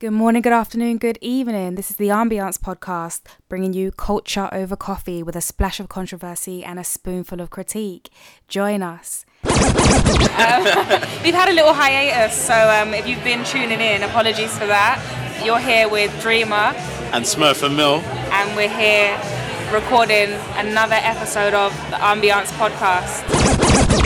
[0.00, 1.74] Good morning, good afternoon, good evening.
[1.74, 6.62] This is the Ambience podcast, bringing you culture over coffee with a splash of controversy
[6.62, 8.08] and a spoonful of critique.
[8.46, 9.26] Join us.
[9.42, 9.50] um,
[11.24, 15.02] we've had a little hiatus, so um, if you've been tuning in, apologies for that.
[15.44, 16.74] You're here with Dreama
[17.12, 19.18] and Smurfamil, and we're here
[19.74, 23.24] recording another episode of the Ambience podcast.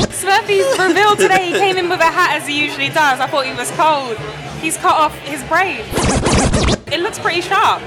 [0.09, 3.21] Smurfy's revealed today he came in with a hat as he usually does.
[3.21, 4.17] I thought he was cold
[4.63, 5.87] he's cut off his braids.
[6.91, 7.83] It looks pretty sharp.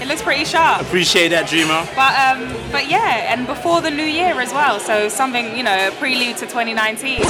[0.00, 0.82] It looks pretty sharp.
[0.82, 1.84] Appreciate that, Dreama.
[1.96, 4.78] But um, but yeah, and before the new year as well.
[4.78, 7.22] So something you know, prelude to 2019.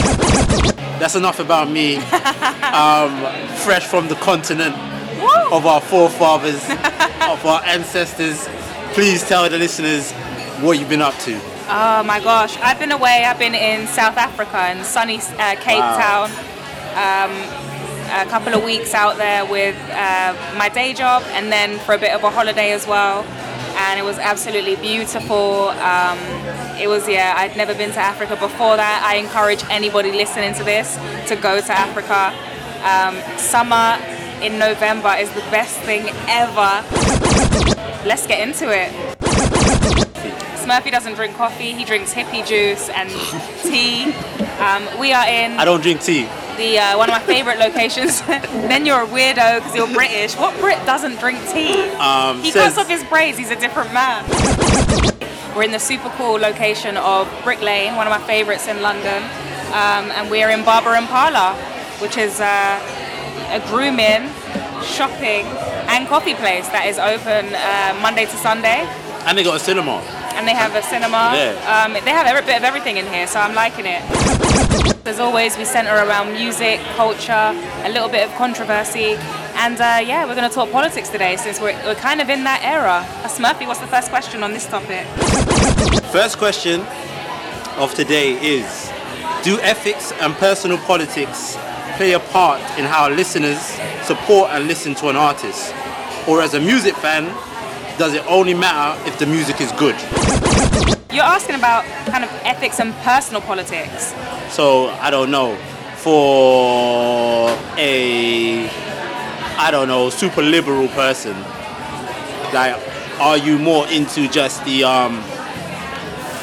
[1.01, 1.97] That's enough about me.
[2.77, 3.11] um,
[3.65, 4.77] fresh from the continent
[5.21, 5.57] Woo!
[5.57, 8.49] of our forefathers, of our ancestors.
[8.93, 10.13] Please tell the listeners
[10.61, 11.41] what you've been up to.
[11.73, 13.25] Oh my gosh, I've been away.
[13.25, 16.27] I've been in South Africa in sunny uh, Cape wow.
[16.27, 17.31] Town.
[17.31, 17.70] Um,
[18.11, 21.99] a couple of weeks out there with uh, my day job and then for a
[21.99, 23.23] bit of a holiday as well.
[23.77, 25.69] And it was absolutely beautiful.
[25.69, 26.19] Um,
[26.79, 29.03] it was, yeah, I'd never been to Africa before that.
[29.05, 30.97] I encourage anybody listening to this
[31.29, 32.35] to go to Africa.
[32.83, 33.97] Um, summer
[34.45, 36.85] in November is the best thing ever.
[38.07, 38.91] Let's get into it.
[40.61, 43.09] Smurfy doesn't drink coffee, he drinks hippie juice and
[43.63, 44.13] tea.
[44.59, 45.59] Um, we are in.
[45.59, 46.29] I don't drink tea
[46.61, 48.21] the uh, one of my favorite locations.
[48.69, 50.37] then you're a weirdo because you're British.
[50.37, 51.89] What Brit doesn't drink tea?
[51.97, 53.39] Um, he cuts off his braids.
[53.39, 54.29] He's a different man.
[55.57, 59.23] We're in the super cool location of Brick Lane, one of my favorites in London,
[59.73, 61.57] um, and we're in Barber and Parlour,
[61.99, 62.79] which is uh,
[63.51, 64.31] a grooming,
[64.85, 65.47] shopping,
[65.89, 68.87] and coffee place that is open uh, Monday to Sunday.
[69.27, 70.20] And they got a cinema.
[70.41, 71.37] And they have a cinema.
[71.37, 71.85] Yeah.
[71.85, 74.01] Um, they have every bit of everything in here, so I'm liking it.
[75.07, 77.53] As always, we centre around music, culture,
[77.85, 79.19] a little bit of controversy,
[79.57, 82.43] and uh, yeah, we're going to talk politics today since we're, we're kind of in
[82.45, 83.05] that era.
[83.23, 85.05] Uh, Smurfy, what's the first question on this topic?
[86.11, 86.81] First question
[87.77, 88.91] of today is
[89.45, 91.59] Do ethics and personal politics
[91.99, 93.61] play a part in how listeners
[94.05, 95.75] support and listen to an artist?
[96.27, 97.29] Or as a music fan,
[98.01, 99.95] does it only matter if the music is good?
[101.13, 104.15] You're asking about kind of ethics and personal politics.
[104.49, 105.55] So I don't know
[105.97, 108.67] for a
[109.59, 111.39] I don't know super liberal person.
[112.55, 112.81] Like,
[113.21, 115.23] are you more into just the um,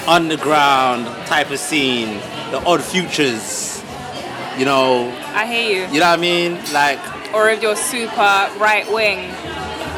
[0.07, 2.19] underground type of scene,
[2.51, 3.81] the odd futures?
[4.59, 5.11] You know.
[5.33, 5.91] I hear you.
[5.91, 6.59] You know what I mean?
[6.71, 7.33] Like.
[7.33, 9.33] Or if you're super right wing.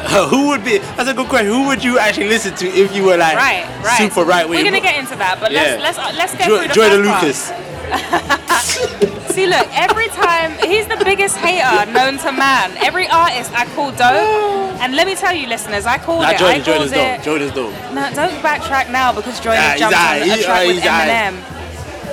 [0.30, 0.78] who would be?
[0.96, 1.48] That's a good question.
[1.48, 3.98] Who would you actually listen to if you were like right, right.
[3.98, 4.58] super right wing?
[4.58, 5.78] We're gonna get into that, but yeah.
[5.80, 7.52] let's let's let's get jo- through the Lucas.
[9.34, 12.76] See, look, every time he's the biggest hater known to man.
[12.78, 16.38] Every artist I call dope, and let me tell you, listeners, I called nah, it.
[16.38, 16.94] Joyner, I called it.
[16.94, 17.22] dope.
[17.22, 17.72] Joyner's dope.
[17.94, 21.60] No, don't backtrack now because Joyner nah, jumped on a track with Eminem.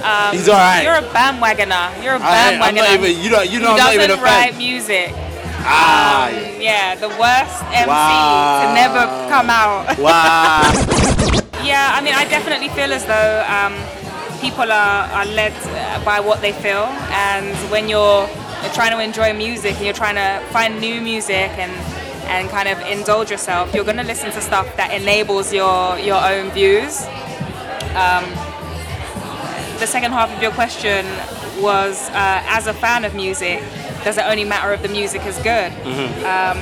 [0.03, 0.83] Um, he's alright.
[0.83, 2.03] You're a bandwagoner.
[2.03, 2.61] You're a bandwagoner.
[2.61, 3.19] I'm not even.
[3.21, 3.41] You know.
[3.41, 3.75] You know.
[3.75, 4.23] He I'm doesn't not even a fan.
[4.23, 5.26] write music.
[5.67, 6.29] Ah.
[6.29, 8.63] Um, yeah, the worst MC wow.
[8.63, 9.97] to never come out.
[10.07, 10.61] Wow.
[11.63, 13.75] yeah, I mean, I definitely feel as though um,
[14.39, 15.53] people are, are led
[16.05, 18.27] by what they feel, and when you're,
[18.61, 21.71] you're trying to enjoy music and you're trying to find new music and
[22.27, 26.21] and kind of indulge yourself, you're going to listen to stuff that enables your your
[26.23, 27.03] own views.
[27.95, 28.23] Um,
[29.79, 31.05] the second half of your question
[31.61, 33.61] was, uh, as a fan of music,
[34.03, 35.71] does it only matter if the music is good?
[35.71, 36.25] Mm-hmm.
[36.25, 36.57] Um,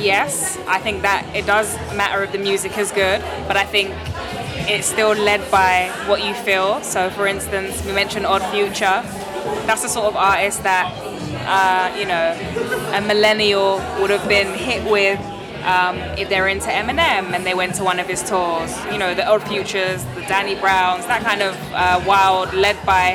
[0.00, 3.94] yes, I think that it does matter if the music is good, but I think
[4.68, 6.82] it's still led by what you feel.
[6.82, 9.02] So, for instance, we mentioned Odd Future.
[9.66, 10.92] That's the sort of artist that,
[11.46, 12.34] uh, you know,
[12.96, 15.20] a millennial would have been hit with
[15.64, 18.74] um, if they're into Eminem and they went to one of his tours.
[18.90, 23.14] You know, the Odd Futures, the Danny Browns, that kind of uh, wild, led by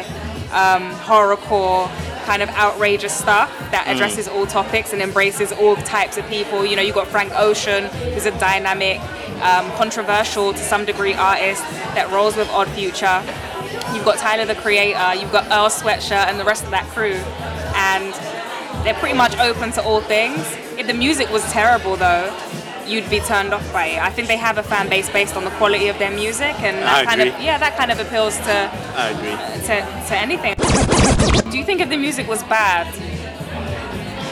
[0.51, 1.89] um, horrorcore
[2.31, 3.93] kind of outrageous stuff that mm.
[3.93, 4.33] addresses mm.
[4.33, 6.65] all topics and embraces all types of people.
[6.65, 9.01] You know, you've got Frank Ocean, who's a dynamic,
[9.41, 11.61] um, controversial to some degree artist
[11.95, 13.21] that rolls with Odd Future.
[13.93, 17.19] You've got Tyler the Creator, you've got Earl Sweatshirt, and the rest of that crew.
[17.75, 18.13] And
[18.85, 20.39] they're pretty much open to all things.
[20.79, 22.33] If the music was terrible, though,
[22.87, 23.99] you'd be turned off by it.
[24.01, 26.77] I think they have a fan base based on the quality of their music, and
[26.77, 28.55] that kind of yeah, that kind of appeals to
[28.95, 29.35] I agree.
[29.67, 29.75] to,
[30.07, 30.55] to anything.
[31.51, 32.87] Do you think if the music was bad?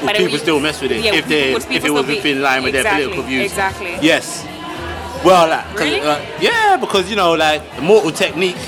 [0.04, 2.64] Would people it, still mess with it yeah, if they if it was within line
[2.64, 3.52] with exactly, their political views?
[3.52, 3.98] Exactly.
[4.02, 4.46] Yes.
[5.26, 6.00] Well, like, really?
[6.00, 8.56] Uh, yeah, because you know, like Mortal Technique.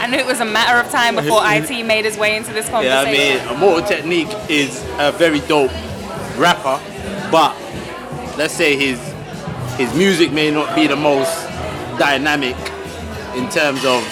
[0.00, 2.68] I knew it was a matter of time before IT made his way into this
[2.68, 3.14] conversation.
[3.14, 5.72] Yeah, I mean, Immortal Technique is a very dope
[6.36, 6.80] rapper,
[7.30, 7.56] but
[8.36, 9.00] let's say his
[9.76, 11.48] his music may not be the most
[11.98, 12.56] dynamic
[13.34, 14.04] in terms of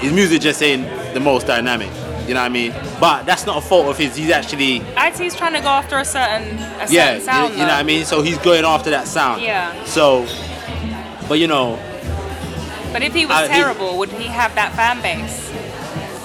[0.00, 1.90] his music just ain't the most dynamic.
[2.26, 2.72] You know what I mean?
[3.00, 4.14] But that's not a fault of his.
[4.16, 7.52] He's actually IT's trying to go after a certain a certain yeah, sound.
[7.54, 8.04] you, you know what I mean.
[8.04, 9.42] So he's going after that sound.
[9.42, 9.84] Yeah.
[9.84, 10.26] So,
[11.28, 11.76] but you know.
[12.92, 15.50] But if he was he- terrible, would he have that fan base?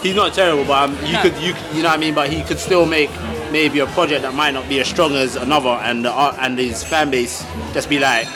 [0.04, 1.22] he's not terrible, but um, you No.
[1.24, 2.13] could you you know what I mean.
[2.13, 3.10] But he could still make
[3.51, 6.57] maybe a project that might not be as strong as another, and the art and
[6.60, 7.44] his fan base
[7.74, 8.28] just be like.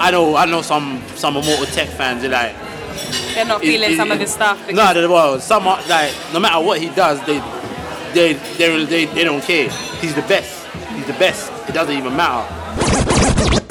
[0.00, 2.22] I know, I know some some Immortal Tech fans.
[2.22, 2.52] They're like,
[3.34, 4.58] They're not feeling it- some of his stuff.
[4.70, 7.38] No, they- well, some are like no matter what he does, they
[8.14, 9.68] they they they, they don't care.
[10.00, 10.66] He's the best.
[10.94, 11.50] He's the best.
[11.68, 12.46] It doesn't even matter.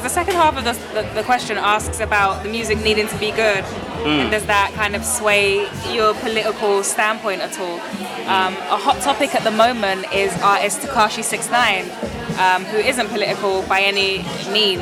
[0.04, 3.32] the second half of the, the, the question asks about the music needing to be
[3.32, 3.64] good.
[4.04, 7.80] And does that kind of sway your political standpoint at all?
[8.28, 11.90] Um, a hot topic at the moment is artist Tekashi 69
[12.38, 14.82] um, who isn't political by any means.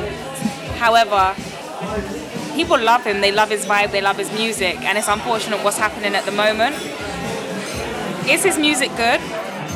[0.82, 1.34] However,
[2.62, 5.78] people love him, they love his vibe, they love his music, and it's unfortunate what's
[5.78, 6.76] happening at the moment.
[8.30, 9.20] Is his music good?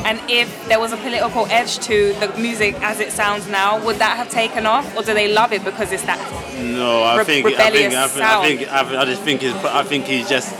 [0.06, 3.96] And if there was a political edge to the music as it sounds now, would
[3.96, 6.20] that have taken off, or do they love it because it's that?
[6.60, 9.54] No, I Re- think I think I think, I think I, I just think he's
[9.80, 10.54] I think he's just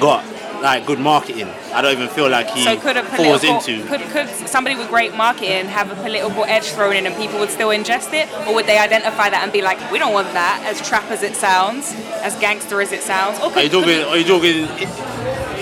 [0.00, 0.24] got
[0.62, 1.48] like good marketing.
[1.72, 3.86] I don't even feel like he So could a falls into.
[3.86, 7.50] could, could somebody with great marketing have a political edge thrown in and people would
[7.50, 10.62] still ingest it, or would they identify that and be like, we don't want that,
[10.66, 13.38] as trap as it sounds, as gangster as it sounds?
[13.38, 14.02] Or could, Are you talking?
[14.04, 14.66] Are you talking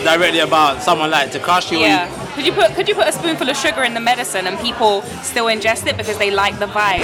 [0.04, 1.72] directly about someone like Tekashi?
[1.72, 2.08] or you- Yeah.
[2.34, 5.00] Could you put could you put a spoonful of sugar in the medicine and people
[5.22, 7.02] still ingest it because they like the vibe?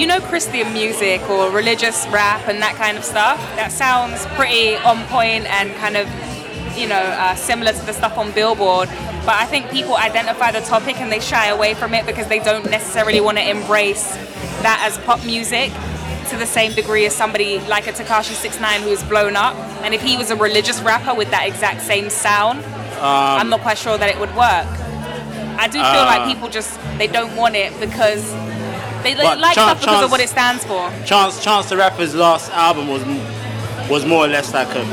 [0.00, 3.38] You know Christian music or religious rap and that kind of stuff.
[3.56, 6.08] That sounds pretty on point and kind of
[6.76, 8.88] you know uh, similar to the stuff on Billboard.
[9.26, 12.40] But I think people identify the topic and they shy away from it because they
[12.40, 14.14] don't necessarily want to embrace
[14.62, 15.72] that as pop music
[16.28, 19.54] to the same degree as somebody like a Tekashi 69 who's blown up.
[19.82, 22.64] And if he was a religious rapper with that exact same sound,
[23.00, 24.66] I'm not quite sure that it would work.
[25.56, 28.30] I do feel like Uh, people just they don't want it because
[29.02, 30.90] they, like Chan- stuff because Chance- of what it stands for.
[31.06, 33.02] Chance Chance the Rapper's last album was
[33.88, 34.84] was more or less like a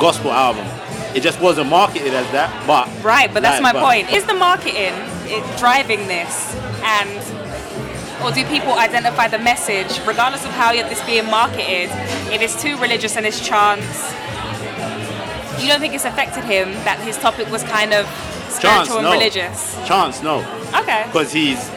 [0.00, 0.66] gospel album.
[1.14, 4.10] It just wasn't marketed as that, but Right, but that's like, my but- point.
[4.12, 4.94] Is the marketing
[5.26, 7.10] it driving this, and
[8.24, 11.88] or do people identify the message, regardless of how it's being marketed?
[12.34, 14.12] If it's too religious and it's chance,
[15.62, 18.06] you don't think it's affected him that his topic was kind of
[18.48, 19.12] spiritual Chance, and no.
[19.12, 19.86] religious?
[19.86, 20.38] Chance, no,
[20.80, 21.04] Okay.
[21.06, 21.70] because he's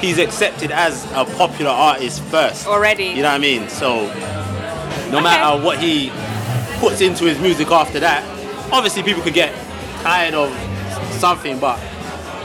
[0.00, 3.06] he's accepted as a popular artist first Already.
[3.06, 3.68] You know what I mean?
[3.68, 4.06] So
[5.10, 5.20] no Okay.
[5.22, 6.10] matter what he
[6.76, 8.22] puts into his music after that,
[8.72, 9.54] obviously people could get
[10.02, 10.50] tired of
[11.18, 11.78] something, but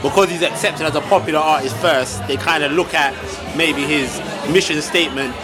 [0.02, 3.14] because he's accepted as a popular artist first, they kind of look at
[3.56, 4.20] maybe his
[4.52, 5.34] mission statement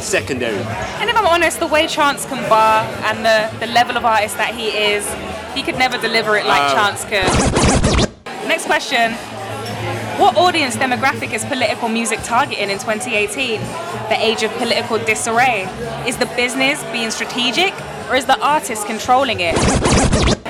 [0.00, 0.56] secondary.
[1.00, 4.36] And if I'm honest, the way Chance can bar and the, the level of artist
[4.36, 5.04] that he is,
[5.54, 8.48] he could never deliver it like Um, Chance could.
[8.48, 9.12] Next question.
[10.18, 13.60] What audience demographic is political music targeting in 2018?
[14.08, 15.62] The age of political disarray?
[16.06, 17.74] Is the business being strategic
[18.08, 19.54] or is the artist controlling it?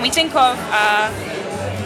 [0.00, 1.12] We think of uh,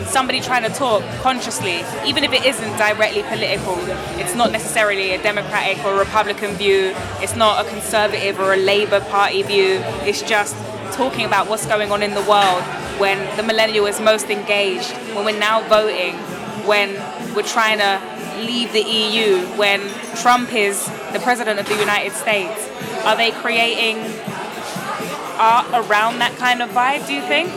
[0.06, 3.76] somebody trying to talk consciously, even if it isn't directly political,
[4.20, 9.00] it's not necessarily a Democratic or Republican view, it's not a conservative or a Labour
[9.00, 10.54] Party view, it's just
[10.92, 12.62] talking about what's going on in the world
[12.98, 16.14] when the millennial is most engaged, when we're now voting,
[16.66, 16.92] when
[17.34, 18.00] we're trying to
[18.44, 19.80] leave the EU, when
[20.16, 22.68] Trump is the president of the United States.
[23.04, 23.96] Are they creating
[25.42, 27.50] art around that kind of vibe, do you think?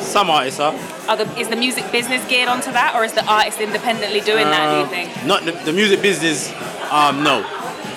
[0.00, 0.74] Some artists are.
[1.08, 4.44] Are the, is the music business geared onto that, or is the artist independently doing
[4.46, 4.66] that?
[4.72, 5.26] Do you think?
[5.26, 6.52] Not the, the music business.
[6.90, 7.42] Um, no,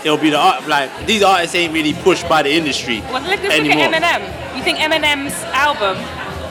[0.04, 0.68] it'll be the art.
[0.68, 3.86] Like these artists ain't really pushed by the industry Well, look, let's anymore.
[3.86, 4.58] look at Eminem.
[4.58, 5.96] You think Eminem's album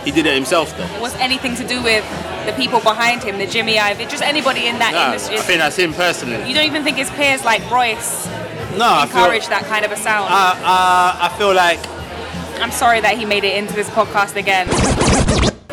[0.05, 1.01] He did it himself though.
[1.01, 2.05] was anything to do with
[2.47, 5.37] the people behind him, the Jimmy Iovine, just anybody in that Nah, industry?
[5.37, 6.49] I think that's him personally.
[6.49, 8.25] you don't even think his peers like Royce
[8.79, 10.31] No, I feel, encourage that kind of a sound?
[10.33, 11.79] uh, uh, I feel like
[12.61, 14.67] I'm sorry that he made it into this podcast again.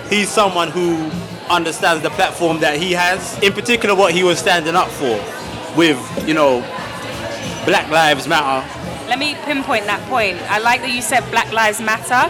[0.09, 1.09] he's someone who
[1.49, 3.37] understands the platform that he has.
[3.41, 5.19] In particular, what he was standing up for,
[5.75, 6.61] with you know,
[7.65, 8.67] Black Lives Matter.
[9.07, 10.37] Let me pinpoint that point.
[10.51, 12.29] I like that you said Black Lives Matter.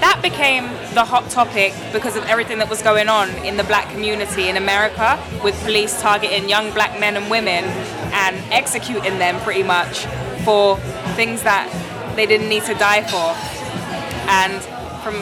[0.00, 0.64] That became
[0.94, 4.56] the hot topic because of everything that was going on in the black community in
[4.56, 7.64] America with police targeting young black men and women
[8.12, 10.06] and executing them pretty much
[10.44, 10.76] for
[11.16, 11.68] things that
[12.16, 13.53] they didn't need to die for.
[14.28, 14.62] And
[15.02, 15.14] from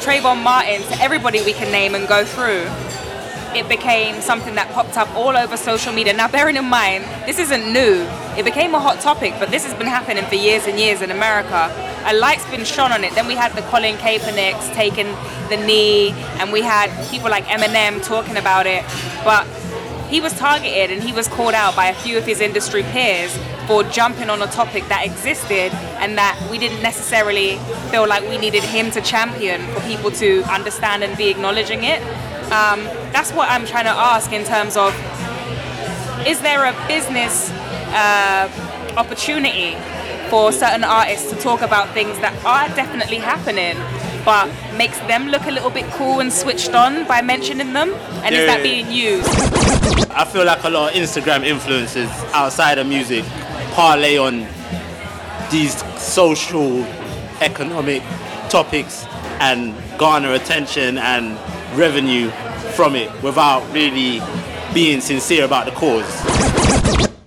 [0.00, 2.66] Trayvon Martin to everybody we can name and go through,
[3.56, 6.12] it became something that popped up all over social media.
[6.12, 8.06] Now, bearing in mind, this isn't new.
[8.36, 11.10] It became a hot topic, but this has been happening for years and years in
[11.10, 11.72] America.
[12.04, 13.14] A light's been shone on it.
[13.14, 15.06] Then we had the Colin Kaepernicks taking
[15.48, 18.84] the knee, and we had people like Eminem talking about it.
[19.24, 19.46] But
[20.08, 23.36] he was targeted and he was called out by a few of his industry peers
[23.66, 27.58] for jumping on a topic that existed and that we didn't necessarily
[27.90, 32.00] feel like we needed him to champion for people to understand and be acknowledging it.
[32.52, 34.94] Um, that's what I'm trying to ask in terms of
[36.26, 37.50] is there a business
[37.90, 38.48] uh,
[38.96, 39.76] opportunity
[40.30, 43.76] for certain artists to talk about things that are definitely happening
[44.26, 47.94] but makes them look a little bit cool and switched on by mentioning them?
[48.24, 49.28] And is that being used?
[50.10, 53.24] I feel like a lot of Instagram influencers outside of music
[53.72, 54.40] parlay on
[55.50, 56.82] these social,
[57.40, 58.02] economic
[58.50, 59.06] topics
[59.38, 61.38] and garner attention and
[61.78, 62.30] revenue
[62.74, 64.20] from it without really
[64.74, 66.04] being sincere about the cause.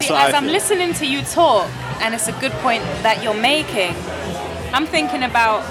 [0.05, 1.69] So as I'm listening to you talk,
[2.01, 3.95] and it's a good point that you're making,
[4.73, 5.63] I'm thinking about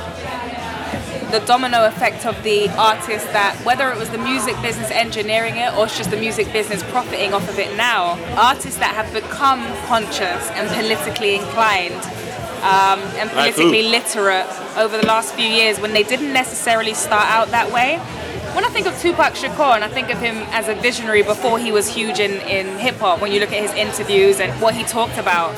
[1.30, 5.72] the domino effect of the artist that whether it was the music business engineering it
[5.76, 9.60] or it's just the music business profiting off of it now artists that have become
[9.86, 12.02] conscious and politically inclined
[12.58, 17.30] um, and Like politically literate over the last few years when they didn't necessarily start
[17.30, 17.98] out that way.
[18.54, 21.60] When I think of Tupac Shakur and I think of him as a visionary before
[21.60, 24.74] he was huge in, in hip hop, when you look at his interviews and what
[24.74, 25.52] he talked about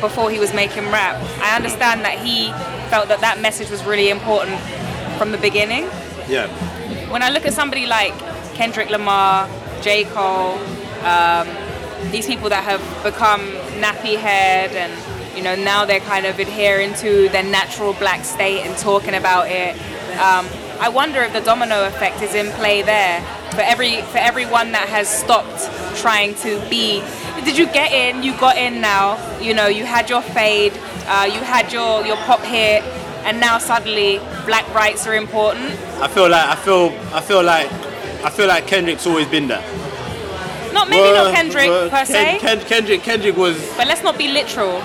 [0.00, 2.48] before he was making rap, I understand that he
[2.88, 4.58] felt that that message was really important
[5.20, 5.84] from the beginning.
[6.30, 6.46] Yeah.
[7.12, 8.16] When I look at somebody like
[8.54, 9.46] Kendrick Lamar,
[9.82, 10.04] J.
[10.04, 10.56] Cole,
[11.04, 11.46] um,
[12.10, 13.42] these people that have become
[13.84, 14.92] nappy haired and
[15.36, 19.50] you know now they're kind of adhering to their natural black state and talking about
[19.50, 19.76] it.
[20.16, 20.48] Um,
[20.80, 24.88] I wonder if the domino effect is in play there for every for everyone that
[24.88, 25.60] has stopped
[25.98, 27.02] trying to be.
[27.44, 28.22] Did you get in?
[28.22, 29.18] You got in now.
[29.38, 30.72] You know you had your fade,
[31.06, 32.82] uh, you had your your pop hit,
[33.24, 35.70] and now suddenly black rights are important.
[36.00, 37.70] I feel like I feel I feel like
[38.24, 39.62] I feel like Kendrick's always been there.
[40.72, 44.02] Not maybe Well, not Kendrick well, per se, Ken- Ken- Kendrick Kendrick was but let's
[44.02, 44.82] not be literal.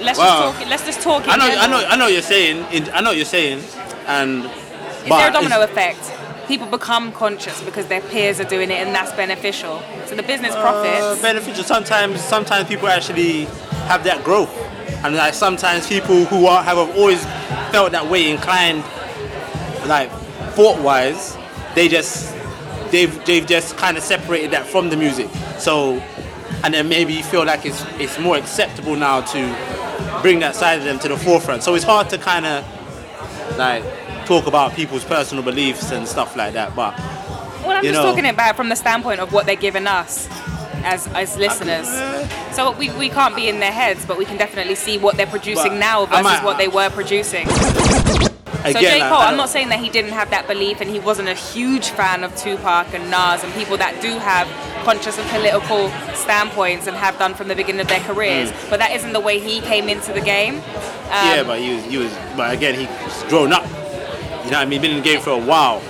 [0.00, 0.24] Let's Wow.
[0.52, 0.68] just talk.
[0.70, 1.22] Let's just talk.
[1.28, 2.64] I know, I know, I know what you're saying.
[2.92, 3.62] I know what you're saying,
[4.06, 5.98] and Is there a domino effect?
[6.46, 9.82] People become conscious because their peers are doing it, and that's beneficial.
[10.06, 11.02] So the business profits.
[11.02, 11.64] uh, beneficial.
[11.64, 13.46] Sometimes, sometimes people actually
[13.88, 14.50] have that growth,
[15.04, 17.22] and like sometimes people who are have always
[17.70, 18.82] felt that way, inclined,
[19.86, 20.10] like
[20.54, 21.36] thought-wise,
[21.74, 22.34] they just
[22.90, 25.28] they've they've just kind of separated that from the music.
[25.58, 25.94] So,
[26.64, 30.78] and then maybe you feel like it's it's more acceptable now to bring that side
[30.78, 31.62] of them to the forefront.
[31.62, 33.84] So it's hard to kind of like
[34.26, 36.74] talk about people's personal beliefs and stuff like that.
[36.74, 36.98] But
[37.64, 40.28] well, I'm just know- talking about from the standpoint of what they're giving us
[40.84, 41.88] as as listeners.
[42.54, 45.26] So we, we can't be in their heads, but we can definitely see what they're
[45.26, 47.46] producing But now versus might- what they were producing.
[47.48, 48.98] again, So J.
[49.00, 51.34] Cole, I I'm don't- saying that he didn't have that belief and he wasn't a
[51.34, 54.48] huge fan of Tupac and Nas and people that do have
[54.84, 58.52] conscious and political standpoints and have done from the beginning of their careers.
[58.70, 60.56] But that isn't the way he came into the game.
[60.56, 60.62] Um,
[61.10, 63.64] yeah, but he was, he was, but again, he's grown up.
[64.44, 64.80] You know what I mean?
[64.80, 65.80] Been in the game for a while.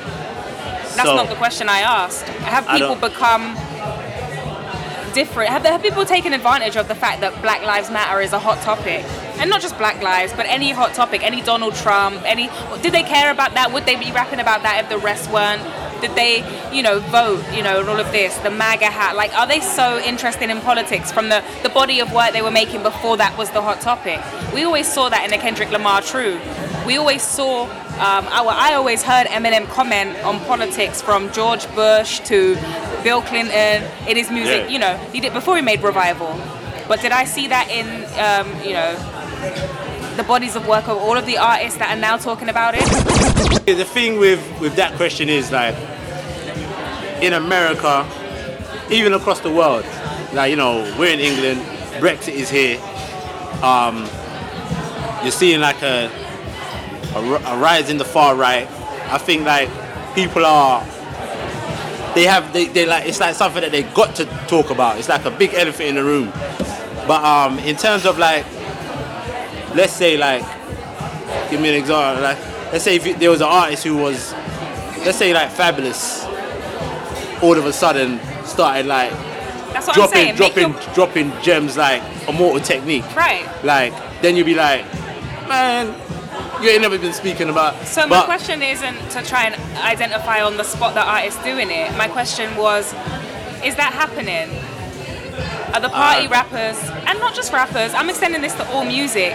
[0.97, 2.23] That's so, not the question I asked.
[2.25, 3.55] Have people become
[5.17, 5.49] different?
[5.49, 8.61] Have, have people taken advantage of the fact that Black Lives Matter is a hot
[8.61, 9.03] topic?
[9.41, 12.51] And not just Black Lives, but any hot topic, any Donald Trump, any.
[12.83, 13.73] Did they care about that?
[13.73, 15.63] Would they be rapping about that if the rest weren't?
[16.03, 19.17] Did they, you know, vote, you know, and all of this, the MAGA hat?
[19.17, 22.51] Like, are they so interested in politics from the, the body of work they were
[22.51, 24.21] making before that was the hot topic?
[24.53, 26.39] We always saw that in the Kendrick Lamar True.
[26.85, 32.21] We always saw, um, I, I always heard Eminem comment on politics from George Bush
[32.21, 32.55] to
[33.03, 34.65] Bill Clinton in his music.
[34.65, 34.69] Yeah.
[34.69, 36.38] You know, he did before he made Revival.
[36.88, 37.87] But did I see that in,
[38.21, 38.95] um, you know,
[40.17, 42.85] the bodies of work of all of the artists that are now talking about it?
[43.67, 45.75] The thing with, with that question is like,
[47.23, 48.07] in America,
[48.91, 49.85] even across the world,
[50.33, 51.61] like, you know, we're in England,
[52.00, 52.79] Brexit is here.
[53.62, 54.07] Um,
[55.23, 56.11] you're seeing like a,
[57.15, 58.67] a, a rise in the far right.
[59.11, 59.69] I think like
[60.15, 60.81] people are,
[62.15, 64.99] they have, they, they like, it's like something that they got to talk about.
[64.99, 66.31] It's like a big elephant in the room.
[67.07, 68.45] But um, in terms of like,
[69.75, 70.43] let's say like,
[71.51, 72.23] give me an example.
[72.23, 72.39] Like,
[72.73, 74.33] let's say if there was an artist who was,
[75.05, 76.25] let's say like Fabolous,
[77.43, 79.11] all of a sudden started like
[79.73, 80.35] That's what dropping.
[80.35, 83.05] Dropping, your- dropping gems like Immortal Technique.
[83.15, 83.47] right.
[83.63, 84.85] Like, then you'd be like,
[85.49, 85.95] man,
[86.63, 87.87] you ain't never been speaking about.
[87.87, 91.97] So my question isn't to try and identify on the spot the artist doing it.
[91.97, 92.93] My question was,
[93.65, 94.49] is that happening?
[95.75, 99.35] Are the party Uh, rappers, and not just rappers, I'm extending this to all music.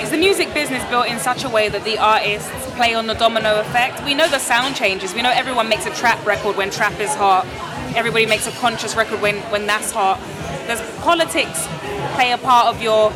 [0.00, 3.14] Is the music business built in such a way that the artists play on the
[3.14, 4.02] domino effect?
[4.04, 5.14] We know the sound changes.
[5.14, 7.46] We know everyone makes a trap record when trap is hot.
[7.94, 10.18] Everybody makes a conscious record when, when that's hot.
[10.66, 11.66] Does politics
[12.14, 13.10] play a part of your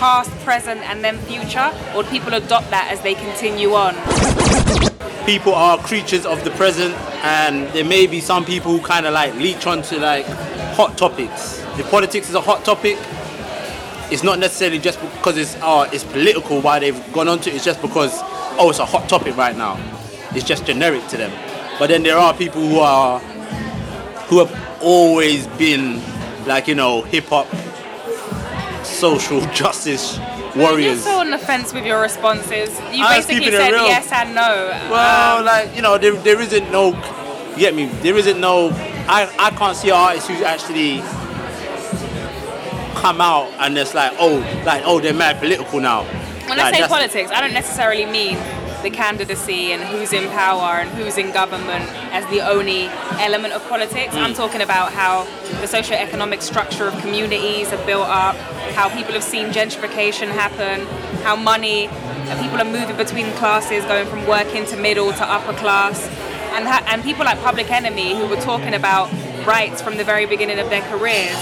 [0.00, 1.70] past, present, and then future?
[1.94, 3.94] Or people adopt that as they continue on?
[5.26, 9.12] people are creatures of the present and there may be some people who kind of
[9.12, 10.24] like leech onto like
[10.74, 12.96] hot topics if politics is a hot topic
[14.10, 17.64] it's not necessarily just because it's oh it's political why they've gone onto it it's
[17.64, 18.10] just because
[18.58, 19.78] oh it's a hot topic right now
[20.32, 21.30] it's just generic to them
[21.78, 23.20] but then there are people who are
[24.28, 26.02] who have always been
[26.46, 27.46] like you know hip-hop
[29.00, 30.18] social justice
[30.54, 31.04] warriors.
[31.04, 32.68] You're so on the fence with your responses.
[32.92, 33.84] You I basically said real.
[33.84, 34.68] yes and no.
[34.90, 36.88] Well, Um, like you know, there, there isn't no.
[37.52, 37.86] You get me?
[38.02, 38.70] There isn't no.
[39.08, 41.00] I, I can't see artists artist who's actually
[43.00, 46.04] come out and it's like oh like oh they're mad political now.
[46.04, 48.36] when Like, I say politics, I don't necessarily mean
[48.82, 52.86] the candidacy and who's in power and who's in government as the only
[53.18, 54.14] element of politics.
[54.14, 54.22] Mm.
[54.22, 55.24] I'm talking about how
[55.60, 58.36] the socio-economic structure of communities have built up,
[58.74, 60.86] how people have seen gentrification happen,
[61.22, 61.88] how money,
[62.40, 66.06] people are moving between classes, going from working to middle to upper class,
[66.54, 69.10] and ha- and people like Public Enemy who were talking about
[69.46, 71.36] rights from the very beginning of their careers,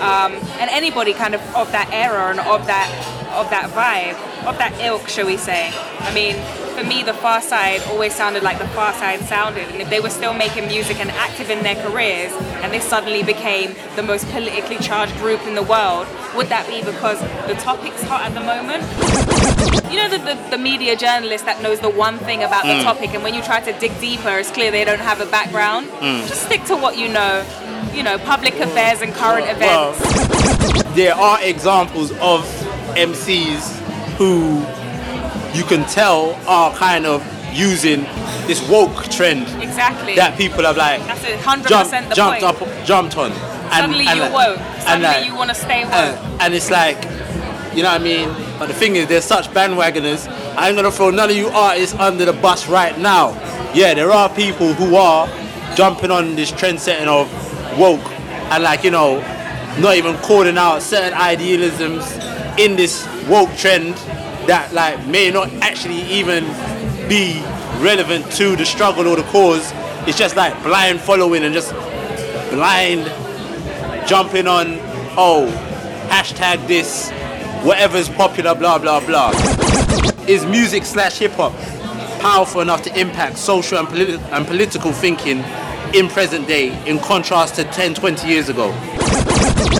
[0.00, 2.88] um, and anybody kind of of that era and of that
[3.34, 4.16] of that vibe,
[4.46, 5.70] of that ilk, shall we say.
[6.00, 6.36] I mean,
[6.80, 10.32] for me, the Pharcyde always sounded like the Pharcyde sounded, and if they were still
[10.32, 12.32] making music and active in their careers,
[12.62, 16.06] and they suddenly became the most politically charged group in the world,
[16.36, 18.82] would that be because the topic's hot at the moment?
[19.92, 22.82] You know the, the, the media journalist that knows the one thing about the hmm.
[22.82, 25.86] topic, and when you try to dig deeper, it's clear they don't have a background.
[25.88, 26.26] Hmm.
[26.28, 27.44] Just stick to what you know.
[27.92, 30.94] You know, public affairs and current Well, events.
[30.94, 32.44] there are examples of
[32.94, 33.80] MCs
[34.20, 34.60] who
[35.56, 38.02] you can tell are kind of using
[38.46, 40.14] this woke trend exactly.
[40.14, 42.62] that people have like That's a hundred jumped, percent the jumped point.
[42.62, 43.32] up, jumped on.
[43.32, 44.80] And, Suddenly and you're like- woke.
[44.82, 45.94] Suddenly like- you want to stay woke.
[45.94, 47.02] and, and it's like,
[47.74, 48.28] you know what I mean?
[48.58, 50.28] But the thing is, they're such bandwagoners.
[50.54, 53.30] I ain't gonna throw none of you artists under the bus right now.
[53.72, 55.26] Yeah, there are people who are
[55.76, 57.26] jumping on this trend setting of
[57.78, 58.04] woke
[58.52, 59.20] and like, you know,
[59.78, 62.04] not even calling out certain idealisms
[62.58, 63.94] in this woke trend
[64.48, 66.44] that like may not actually even
[67.08, 67.40] be
[67.78, 69.72] relevant to the struggle or the cause.
[70.06, 71.72] It's just like blind following and just
[72.50, 73.06] blind
[74.08, 74.78] jumping on,
[75.16, 75.46] oh,
[76.08, 77.10] hashtag this,
[77.64, 79.30] whatever's popular, blah, blah, blah.
[80.26, 81.52] Is music slash hip hop
[82.20, 85.38] powerful enough to impact social and, politi- and political thinking
[85.94, 88.70] in present day in contrast to 10, 20 years ago?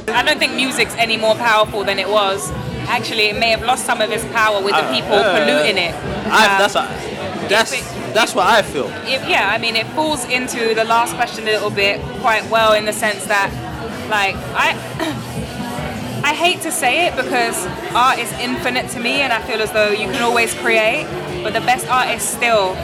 [0.09, 2.51] I don't think music's any more powerful than it was.
[2.97, 5.79] Actually, it may have lost some of its power with the Uh, people uh, polluting
[5.79, 5.95] it.
[6.27, 6.89] I, Um, that's, what,
[7.49, 7.71] that's,
[8.13, 8.89] that's what I feel.
[9.07, 12.73] it, yeah, I mean, it falls into the last question a little bit quite well
[12.75, 13.49] in the sense that,
[14.11, 14.35] like,
[14.67, 14.69] I,
[16.31, 17.57] I hate to say it because
[17.95, 21.07] art is infinite to me, and I feel as though you can always create,
[21.45, 22.75] but the best artists still,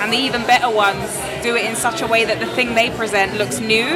[0.00, 1.08] and the even better ones,
[1.42, 3.86] do it in such a way that the thing they present looks new.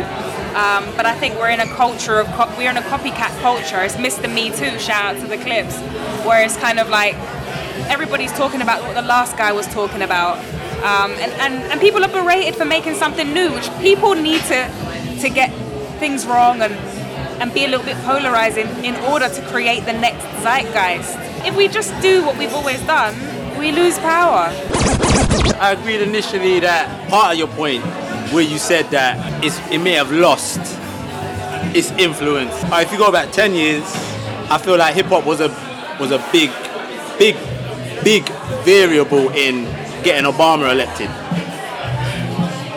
[0.57, 3.83] Um, but I think we're in a culture of co- we're in a copycat culture.
[3.83, 4.33] It's Mr.
[4.33, 4.79] Me Too.
[4.79, 5.79] Shout out to the Clipse,
[6.25, 7.14] where it's kind of like
[7.90, 10.38] everybody's talking about what the last guy was talking about,
[10.83, 14.66] um, and, and and people are berated for making something new, which people need to
[15.21, 15.51] to get
[16.01, 16.73] things wrong and
[17.42, 21.19] and be a little bit polarizing in order to create the next zeitgeist.
[21.45, 23.14] If we just do what we've always done,
[23.59, 24.49] we lose power.
[25.61, 27.85] I agreed initially that part of your point
[28.33, 30.59] where you said that it's, it may have lost
[31.75, 32.53] its influence.
[32.65, 33.85] If you go back 10 years,
[34.49, 35.49] I feel like hip hop was a
[35.99, 36.51] was a big,
[37.19, 37.35] big,
[38.05, 38.29] big
[38.65, 39.65] variable in
[40.05, 41.09] getting Obama elected.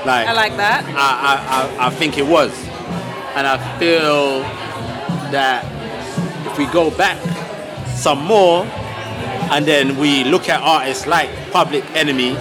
[0.06, 0.86] Like I like that.
[0.88, 2.52] I, I, I, I think it was.
[3.36, 4.42] And I feel
[5.32, 5.66] that
[6.48, 7.18] if we go back
[7.90, 8.66] some more
[9.52, 12.32] and then we look at artists like Public Enemy,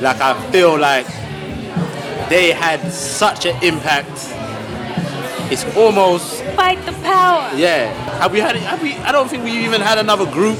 [0.00, 1.06] like I feel like
[2.28, 4.10] they had such an impact.
[5.50, 7.50] It's almost Fight the power.
[7.56, 7.92] yeah.
[8.20, 8.54] Have we had?
[8.56, 8.96] Have we?
[8.96, 10.58] I don't think we even had another group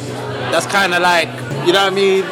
[0.50, 1.28] that's kind of like
[1.66, 2.24] you know what I mean.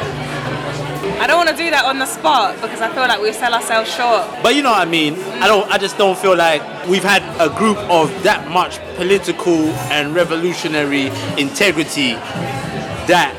[1.18, 3.52] I don't want to do that on the spot because I feel like we sell
[3.54, 4.26] ourselves short.
[4.42, 5.14] But you know what I mean.
[5.42, 5.70] I don't.
[5.70, 11.06] I just don't feel like we've had a group of that much political and revolutionary
[11.36, 12.12] integrity
[13.06, 13.34] that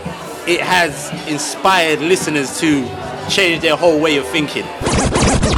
[0.47, 2.83] it has inspired listeners to
[3.29, 4.63] change their whole way of thinking.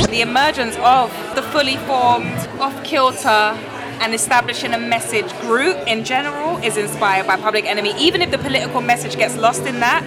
[0.09, 3.55] The emergence of the fully formed, off kilter,
[4.01, 8.37] and establishing a message group in general is inspired by Public Enemy, even if the
[8.37, 10.03] political message gets lost in that.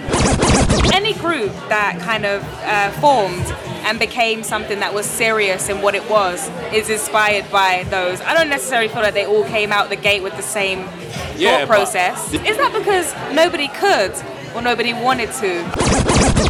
[0.93, 3.45] Any group that kind of uh, formed
[3.85, 8.19] and became something that was serious in what it was is inspired by those.
[8.21, 10.79] I don't necessarily feel like they all came out the gate with the same
[11.37, 12.33] Yeah, thought but- process.
[12.33, 14.13] Is that because nobody could
[14.55, 15.63] or nobody wanted to?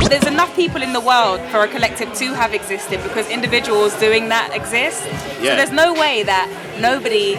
[0.09, 4.29] There's enough people in the world for a collective to have existed because individuals doing
[4.29, 5.01] that exist.
[5.03, 7.35] So there's no way that nobody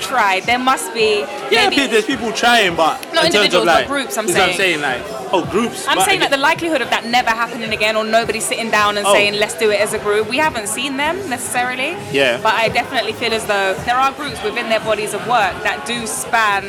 [0.00, 0.42] tried.
[0.44, 3.74] There must be Yeah, maybe there's people trying, but Not in terms of individuals, but
[3.82, 4.56] like groups, I'm what I'm saying.
[4.56, 5.86] saying like oh groups.
[5.86, 8.98] I'm but saying that the likelihood of that never happening again or nobody sitting down
[8.98, 9.12] and Oh.
[9.14, 11.96] saying let's do it as a group, we haven't seen them necessarily.
[12.10, 12.38] Yeah.
[12.42, 15.86] But I definitely feel as though there are groups within their bodies of work that
[15.86, 16.64] do span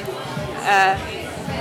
[0.74, 0.96] uh,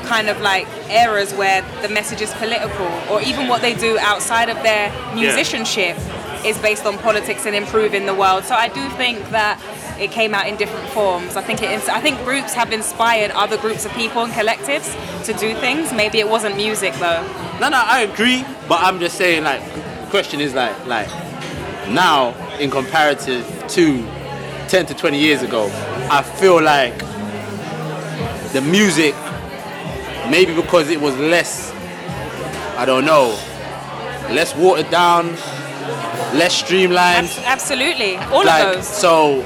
[0.05, 4.49] kind of like eras where the message is political or even what they do outside
[4.49, 5.97] of their musicianship
[6.45, 8.45] is based on politics and improving the world.
[8.45, 9.61] So I do think that
[10.01, 11.37] it came out in different forms.
[11.37, 11.71] I think it.
[11.71, 14.91] ins- I think groups have inspired other groups of people and collectives
[15.27, 15.93] to do things.
[15.93, 17.23] Maybe it wasn't music though.
[17.61, 21.09] No, no, I agree, but I'm just saying like the question is like like
[21.89, 24.03] now in comparative to
[24.69, 25.67] 10 to 20 years ago,
[26.11, 26.99] I feel like
[28.53, 29.15] the music
[30.31, 31.73] maybe because it was less
[32.77, 33.39] I don't know
[34.31, 35.27] less watered down,
[36.35, 37.27] less streamlined.
[37.27, 38.87] Abs- absolutely, all like of those.
[38.89, 39.43] so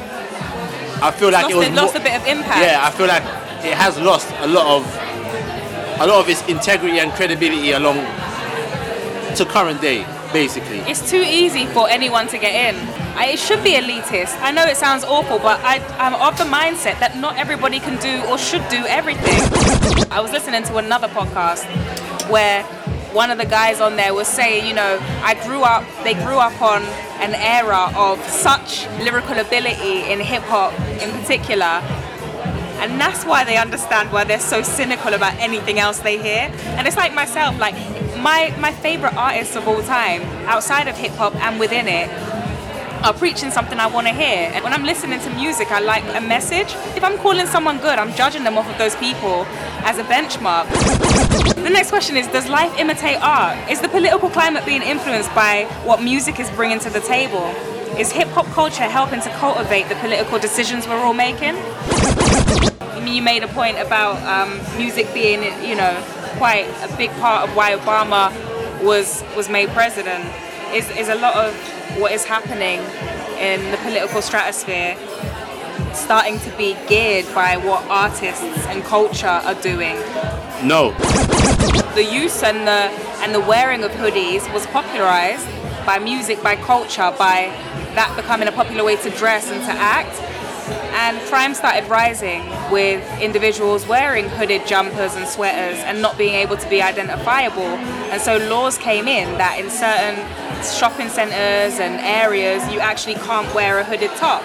[1.03, 2.61] I feel like lost, it was it, lost a bit of impact.
[2.61, 3.23] yeah, I feel like
[3.65, 4.83] it has lost a lot of
[6.01, 7.97] a lot of its integrity and credibility along
[9.37, 10.79] to current day, basically.
[10.81, 13.06] It's too easy for anyone to get in.
[13.17, 14.39] I, it should be elitist.
[14.43, 18.01] I know it sounds awful, but I, I'm of the mindset that not everybody can
[18.01, 19.41] do or should do everything.
[20.13, 21.65] I was listening to another podcast
[22.31, 22.63] where
[23.13, 26.37] one of the guys on there was saying, you know, I grew up, they grew
[26.37, 26.83] up on
[27.23, 31.83] an era of such lyrical ability in hip hop in particular
[32.79, 36.53] and that's why they understand why they're so cynical about anything else they hear.
[36.77, 37.75] And it's like myself, like
[38.19, 42.09] my my favorite artists of all time, outside of hip hop and within it,
[43.07, 44.51] are preaching something I want to hear.
[44.53, 46.75] And when I'm listening to music, I like a message.
[46.97, 49.47] If I'm calling someone good, I'm judging them off of those people
[49.87, 50.67] as a benchmark.
[51.55, 53.71] The next question is Does life imitate art?
[53.71, 57.47] Is the political climate being influenced by what music is bringing to the table?
[57.97, 61.55] Is hip hop culture helping to cultivate the political decisions we're all making?
[63.07, 65.95] You made a point about um, music being, you know,
[66.39, 68.33] quite a big part of why Obama
[68.83, 70.25] was was made president.
[70.75, 71.55] Is is a lot of
[71.99, 72.81] what is happening
[73.39, 74.97] in the political stratosphere
[75.93, 79.97] starting to be geared by what artists and culture are doing.
[80.63, 80.93] No.
[81.95, 82.91] The use and the
[83.23, 85.47] and the wearing of hoodies was popularized
[85.87, 87.53] by music, by culture, by
[87.95, 90.15] that becoming a popular way to dress and to act.
[90.69, 96.57] And crime started rising with individuals wearing hooded jumpers and sweaters and not being able
[96.57, 97.63] to be identifiable.
[98.13, 100.17] And so laws came in that in certain
[100.65, 104.43] shopping centers and areas you actually can't wear a hooded top.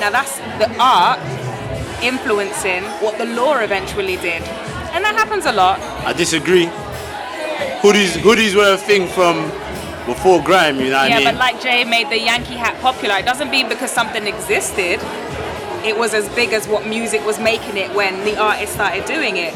[0.00, 1.20] Now that's the art
[2.02, 4.42] influencing what the law eventually did.
[4.94, 5.80] And that happens a lot.
[6.06, 6.66] I disagree.
[7.82, 9.50] Hoodies hoodies were a thing from
[10.06, 11.24] before grime, you know what Yeah, I mean?
[11.24, 15.00] but like Jay made the Yankee hat popular, it doesn't mean because something existed,
[15.84, 19.36] it was as big as what music was making it when the artist started doing
[19.36, 19.54] it.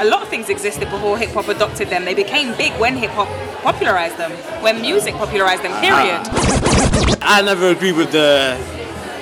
[0.00, 2.04] A lot of things existed before hip hop adopted them.
[2.04, 3.28] They became big when hip hop
[3.62, 4.32] popularized them,
[4.62, 6.20] when music popularized them, period.
[6.24, 7.38] Ah.
[7.38, 8.56] I never agree with the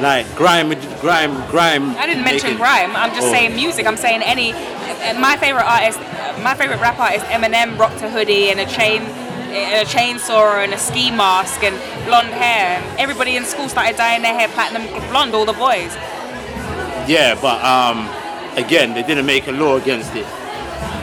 [0.01, 1.91] like grime grime grime.
[1.97, 2.95] I didn't mention grime.
[2.97, 3.33] I'm just Oh.
[3.33, 3.87] saying music.
[3.87, 4.53] I'm saying any.
[5.19, 5.99] My favorite artist,
[6.43, 10.73] my favorite rap artist, Eminem, rocked a hoodie and a chain, and a chainsaw and
[10.73, 12.83] a ski mask and blonde hair.
[12.99, 15.35] Everybody in school started dyeing their hair platinum blonde.
[15.35, 15.95] All the boys.
[17.07, 18.09] Yeah, but um,
[18.57, 20.27] again, they didn't make a law against it.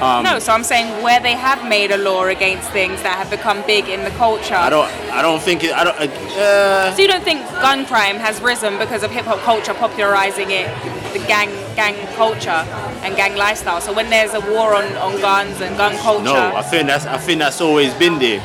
[0.02, 3.30] Um, no, so I'm saying where they have made a law against things that have
[3.30, 4.56] become big in the culture.
[4.56, 4.88] I don't.
[5.12, 5.74] I don't think it.
[5.74, 5.98] I don't.
[6.00, 10.52] Uh, So you don't think gun crime has risen because of hip hop culture popularizing
[10.52, 10.68] it,
[11.12, 12.64] the gang gang culture
[13.04, 13.82] and gang lifestyle?
[13.82, 17.06] So when there's a war on, on guns and gun culture, no, I think that's.
[17.06, 18.40] I think that's always been there.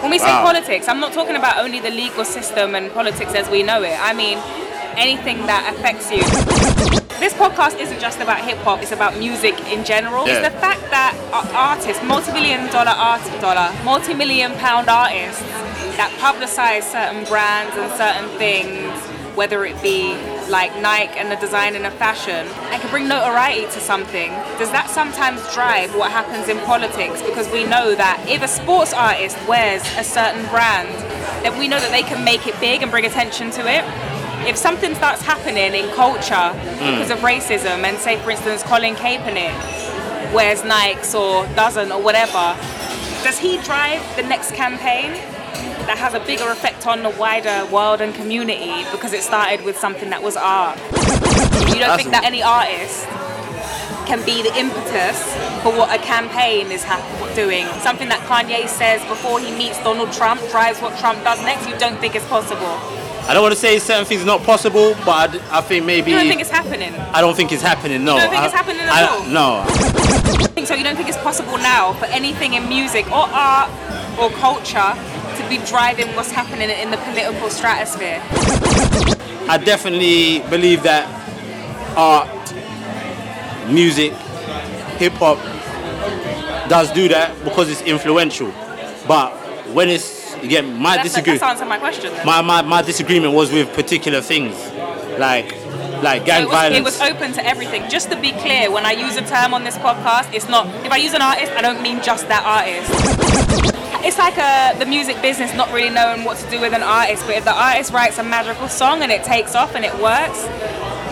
[0.00, 0.42] when we say Wow.
[0.42, 3.98] politics, I'm not talking about only the legal system and politics as we know it.
[4.00, 4.38] I mean
[4.96, 6.22] anything that affects you.
[7.20, 10.26] This podcast isn't just about hip hop; it's about music in general.
[10.26, 10.34] Yeah.
[10.40, 11.16] It's the fact that
[11.54, 15.42] artists, multi-million dollar art dollar, multi-million pound artists
[15.96, 18.92] that publicize certain brands and certain things,
[19.36, 20.14] whether it be
[20.48, 24.70] like Nike and the design and the fashion and can bring notoriety to something, does
[24.70, 27.22] that sometimes drive what happens in politics?
[27.22, 30.88] Because we know that if a sports artist wears a certain brand,
[31.42, 33.84] then we know that they can make it big and bring attention to it.
[34.46, 37.26] If something starts happening in culture because of hmm.
[37.26, 42.56] racism, and say for instance Colin Kaepernick wears Nikes or doesn't or whatever,
[43.24, 45.12] does he drive the next campaign?
[45.86, 49.78] that has a bigger effect on the wider world and community because it started with
[49.78, 50.76] something that was art.
[51.70, 53.06] You don't think that any artist
[54.06, 55.18] can be the impetus
[55.62, 57.02] for what a campaign is hap-
[57.34, 57.66] doing?
[57.82, 61.68] Something that Kanye says before he meets Donald Trump drives what Trump does next.
[61.68, 62.95] You don't think it's possible?
[63.28, 66.18] I don't want to say certain things are not possible, but I think maybe You
[66.18, 66.94] don't think it's happening?
[67.12, 68.04] I don't think it's happening.
[68.04, 69.22] No, You don't think I- it's happening at I- all?
[69.24, 69.64] No,
[70.64, 73.68] So you don't think it's possible now for anything in music or art
[74.18, 74.94] or culture
[75.38, 78.20] to be driving what's happening in the political stratosphere?
[79.48, 81.06] I definitely believe that
[81.96, 82.28] art,
[83.68, 84.12] music,
[84.98, 85.38] hip hop
[86.68, 88.52] does do that because it's influential.
[89.06, 89.30] But
[89.72, 91.34] when it's again, my That's, disagree.
[91.34, 92.12] that's answered my question.
[92.12, 92.26] Then.
[92.26, 94.54] My, my my disagreement was with particular things,
[95.18, 95.48] like
[96.02, 96.78] like gang it was, violence.
[96.78, 97.88] it was open to everything.
[97.90, 100.66] Just to be clear, when I use a term on this podcast, it's not.
[100.84, 102.90] If I use an artist, I don't mean just that artist.
[104.04, 107.24] It's like a, the music business not really knowing what to do with an artist,
[107.26, 110.46] but if the artist writes a magical song and it takes off and it works,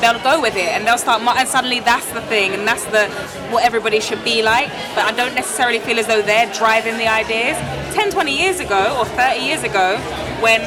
[0.05, 1.23] they'll go with it and they'll start.
[1.23, 3.09] And suddenly that's the thing, and that's the
[3.51, 4.69] what everybody should be like.
[4.95, 7.57] But I don't necessarily feel as though they're driving the ideas.
[7.95, 9.97] 10, 20 years ago or 30 years ago,
[10.45, 10.61] when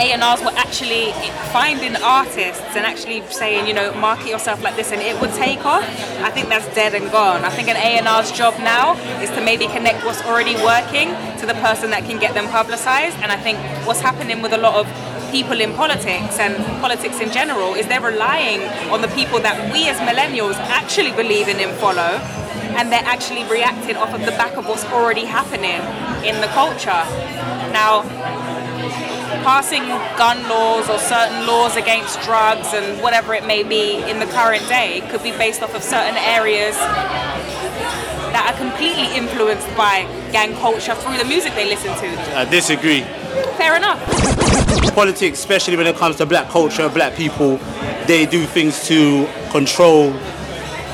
[0.00, 1.12] A&Rs were actually
[1.52, 5.64] finding artists and actually saying, you know, market yourself like this and it would take
[5.64, 5.84] off.
[6.20, 7.44] I think that's dead and gone.
[7.44, 11.08] I think an A&R's job now is to maybe connect what's already working
[11.40, 13.16] to the person that can get them publicized.
[13.18, 14.86] And I think what's happening with a lot of
[15.32, 18.60] people in politics and politics in general is they're relying
[18.92, 22.20] on the people that we as millennials actually believe in and follow
[22.76, 25.80] and they're actually reacting off of the back of what's already happening
[26.24, 27.02] in the culture.
[27.72, 28.02] Now,
[29.42, 29.88] passing
[30.20, 34.68] gun laws or certain laws against drugs and whatever it may be in the current
[34.68, 36.76] day could be based off of certain areas
[38.36, 42.38] that are completely influenced by gang culture through the music they listen to.
[42.38, 43.04] I disagree.
[43.56, 44.00] Fair enough.
[44.94, 47.56] Politics, especially when it comes to black culture, black people,
[48.06, 50.12] they do things to control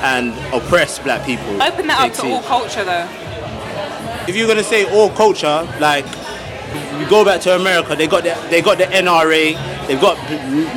[0.01, 1.61] and oppress black people.
[1.61, 3.07] Open that up to all culture though.
[4.27, 6.05] if you're gonna say all culture, like
[6.99, 10.17] you go back to America, they got the they got the NRA, they've got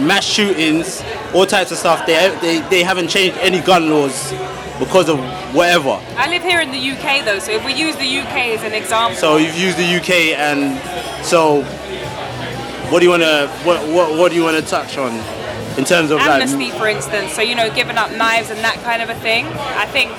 [0.00, 1.02] mass shootings,
[1.34, 2.04] all types of stuff.
[2.06, 4.32] They they, they haven't changed any gun laws
[4.78, 5.18] because of
[5.54, 6.00] whatever.
[6.16, 8.72] I live here in the UK though, so if we use the UK as an
[8.72, 10.78] example, So you've used the UK, and
[11.24, 11.62] so
[12.90, 15.12] what do you wanna what what, what do you wanna touch on
[15.78, 18.76] in terms of amnesty, like for instance, so you know, giving up knives and that
[18.84, 19.46] kind of a thing.
[19.46, 20.10] I think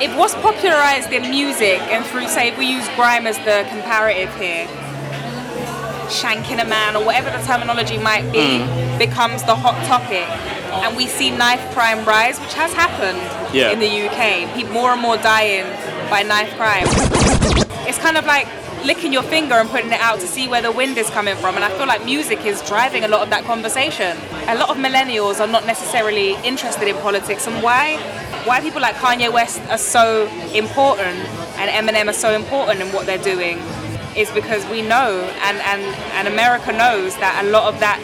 [0.00, 4.32] it was popularized in music and through, say, if we use grime as the comparative
[4.36, 4.68] here,
[6.08, 8.98] shanking a man or whatever the terminology might be mm.
[8.98, 10.26] becomes the hot topic.
[10.84, 13.18] And we see knife crime rise, which has happened
[13.54, 13.70] Yeah.
[13.70, 14.54] in the UK.
[14.54, 15.66] People more and more dying
[16.10, 16.86] by knife crime.
[17.88, 18.46] It's kind of like
[18.84, 21.56] licking your finger and putting it out to see where the wind is coming from.
[21.56, 24.16] And I feel like music is driving a lot of that conversation.
[24.46, 27.96] A lot of millennials are not necessarily interested in politics, and why?
[28.44, 31.18] Why people like Kanye West are so important
[31.58, 33.58] and Eminem are so important in what they're doing
[34.18, 38.00] is because we know and, and, and America knows that a lot of that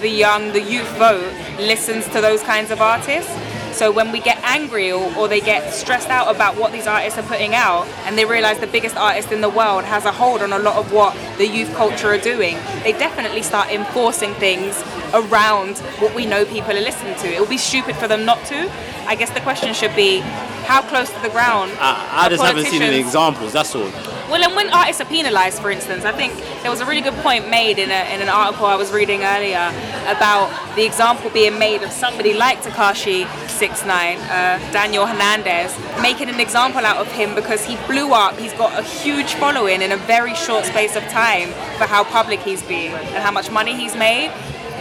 [0.00, 3.32] the young, the youth vote listens to those kinds of artists.
[3.76, 7.18] So when we get angry or, or they get stressed out about what these artists
[7.18, 10.42] are putting out and they realize the biggest artist in the world has a hold
[10.42, 14.82] on a lot of what the youth culture are doing, they definitely start enforcing things
[15.14, 17.28] around what we know people are listening to.
[17.28, 18.70] It would be stupid for them not to.
[19.06, 20.22] I guess the question should be
[20.68, 23.54] how close to the ground I, I just haven't seen any examples.
[23.54, 23.88] That's all.
[24.30, 27.18] well, and when artists are penalised, for instance, I think there was a really good
[27.24, 29.72] point made in, a, in an article I was reading earlier
[30.14, 36.38] about the example being made of somebody like Tekashi 69, uh, Daniel Hernandez, making an
[36.38, 38.38] example out of him because he blew up.
[38.38, 42.40] He's got a huge following in a very short space of time for how public
[42.40, 44.30] he's been and how much money he's made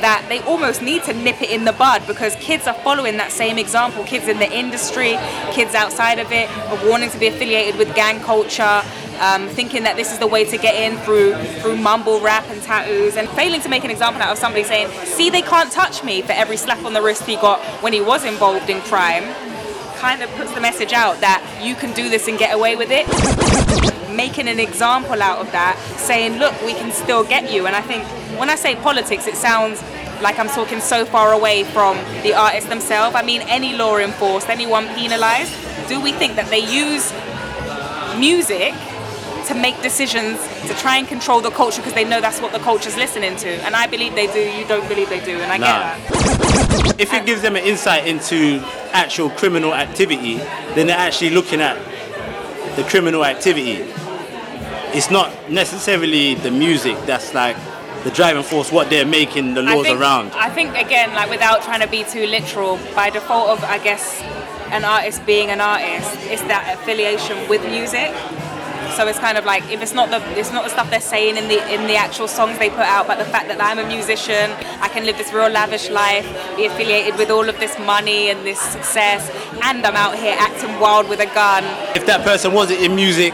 [0.01, 3.31] that they almost need to nip it in the bud because kids are following that
[3.31, 4.03] same example.
[4.03, 5.17] Kids in the industry,
[5.51, 8.81] kids outside of it, are wanting to be affiliated with gang culture,
[9.19, 12.61] um, thinking that this is the way to get in through through mumble rap and
[12.61, 16.03] tattoos, and failing to make an example out of somebody saying, "See, they can't touch
[16.03, 19.23] me" for every slap on the wrist he got when he was involved in crime.
[19.97, 22.91] Kind of puts the message out that you can do this and get away with
[22.91, 23.07] it
[24.17, 27.67] making an example out of that, saying, look, we can still get you.
[27.67, 28.03] And I think
[28.37, 29.81] when I say politics, it sounds
[30.21, 33.15] like I'm talking so far away from the artists themselves.
[33.15, 35.53] I mean, any law enforced, anyone penalized.
[35.87, 37.11] Do we think that they use
[38.19, 38.73] music
[39.47, 42.59] to make decisions to try and control the culture because they know that's what the
[42.59, 43.49] culture's listening to?
[43.63, 44.39] And I believe they do.
[44.39, 45.65] You don't believe they do, and I Nah.
[45.65, 46.99] get that.
[46.99, 50.37] If it gives them an insight into actual criminal activity,
[50.75, 51.77] then they're actually looking at
[52.75, 53.85] the criminal activity.
[54.93, 57.55] It's not necessarily the music that's like
[58.07, 60.31] the driving force, what they're making the I laws think, around.
[60.31, 64.21] I think again, like without trying to be too literal, by default of I guess
[64.71, 68.15] an artist being an artist, it's that affiliation with music.
[68.95, 71.35] So it's kind of like if it's not the it's not the stuff they're saying
[71.35, 73.85] in the in the actual songs they put out, but the fact that I'm a
[73.85, 78.29] musician, I can live this real lavish life, be affiliated with all of this money
[78.31, 79.29] and this success,
[79.63, 81.65] and I'm out here acting wild with a gun.
[81.93, 83.33] If that person wasn't in music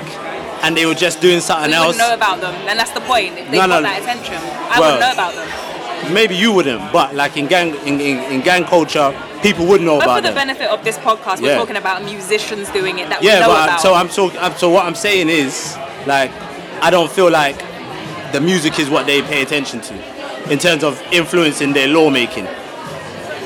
[0.63, 3.37] and they were just doing something We else, know about them, and that's the point.
[3.37, 3.81] If they No, got no.
[3.83, 6.13] that attention, I Well, wouldn't know about them.
[6.13, 9.97] maybe you wouldn't, but like in gang in, in, in gang culture, people would know
[9.97, 10.07] about.
[10.07, 10.35] But for the them.
[10.47, 11.57] benefit of this podcast, we're Yeah.
[11.57, 13.81] talking about musicians doing it that we Yeah, know but about.
[13.81, 16.31] so I'm so so what I'm saying is like
[16.81, 17.57] I don't feel like
[18.31, 19.93] the music is what they pay attention to
[20.51, 22.47] in terms of influencing their lawmaking.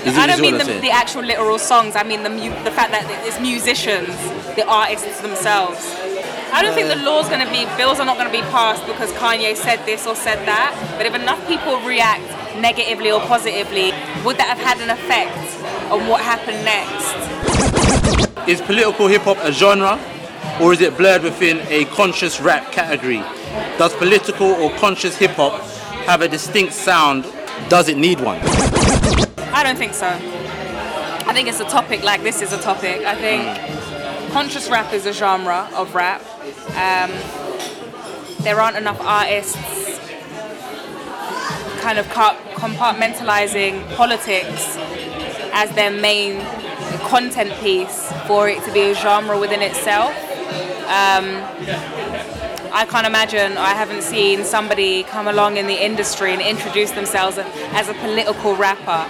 [0.05, 1.95] Is, I don't mean the, the actual literal songs.
[1.95, 4.15] I mean the mu- the fact that it's musicians,
[4.55, 5.83] the artists themselves.
[6.53, 8.85] I don't think the law's going to be bills are not going to be passed
[8.85, 10.73] because Kanye said this or said that.
[10.97, 12.23] But if enough people react
[12.59, 13.91] negatively or positively,
[14.23, 15.37] would that have had an effect
[15.91, 18.47] on what happened next?
[18.47, 19.99] Is political hip hop a genre,
[20.61, 23.23] or is it blurred within a conscious rap category?
[23.77, 25.61] Does political or conscious hip hop
[26.07, 27.25] have a distinct sound?
[27.69, 28.39] Does it need one?
[29.53, 30.07] I don't think so.
[30.07, 33.01] I think it's a topic like this is a topic.
[33.01, 34.31] I think hmm.
[34.31, 36.21] conscious rap is a genre of rap.
[36.75, 37.11] Um,
[38.43, 39.57] there aren't enough artists
[41.81, 44.77] kind of compartmentalizing politics
[45.53, 46.41] as their main
[47.07, 50.11] content piece for it to be a genre within itself.
[50.87, 51.43] Um,
[52.73, 57.37] I can't imagine, I haven't seen somebody come along in the industry and introduce themselves
[57.37, 59.05] as a political rapper.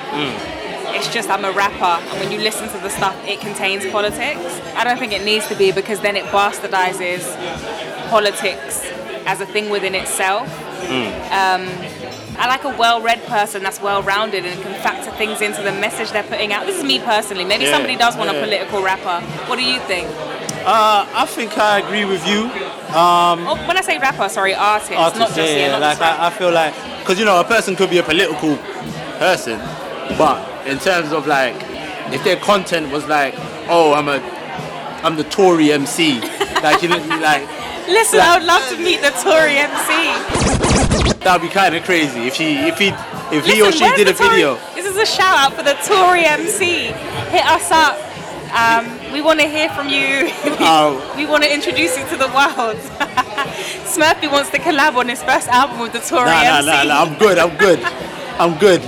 [0.98, 4.42] It's just I'm a rapper, and when you listen to the stuff, it contains politics.
[4.76, 7.22] I don't think it needs to be because then it bastardizes
[8.10, 8.82] politics
[9.26, 10.48] as a thing within itself.
[11.32, 11.68] Um,
[12.40, 16.24] I like a well-read person that's well-rounded and can factor things into the message they're
[16.24, 16.66] putting out.
[16.66, 17.46] This is me personally.
[17.46, 18.38] Maybe Yeah, somebody does want yeah.
[18.38, 19.26] a political rapper.
[19.48, 20.08] What do you think?
[20.66, 22.50] Uh, I think I agree with you.
[22.90, 26.20] Oh, when I say rapper, sorry, artist, artist, not just yeah, yeah, not like just.
[26.20, 28.58] I, I feel like because you know a person could be a political
[29.20, 29.60] person,
[30.18, 31.56] but in terms of like
[32.14, 33.34] if their content was like,
[33.70, 34.20] oh, I'm a,
[35.04, 36.20] I'm the Tory MC,
[36.64, 37.48] like you know, like
[37.88, 41.20] Listen, like- I would love to meet the Tory MC.
[41.24, 42.88] that'd be kind of crazy if he, if he,
[43.36, 44.56] if he or she did a Tory- video.
[44.76, 46.92] This is a shout out for the Tory MC.
[47.32, 47.98] Hit us up.
[48.48, 50.32] Um, we want to hear from you.
[50.60, 51.14] Oh.
[51.16, 52.76] we want to introduce you to the world.
[53.88, 56.68] Smurfy wants to collab on his first album with the Tory Nah, nah, MC.
[56.68, 57.80] nah, nah, I'm good, I'm good,
[58.40, 58.82] I'm good.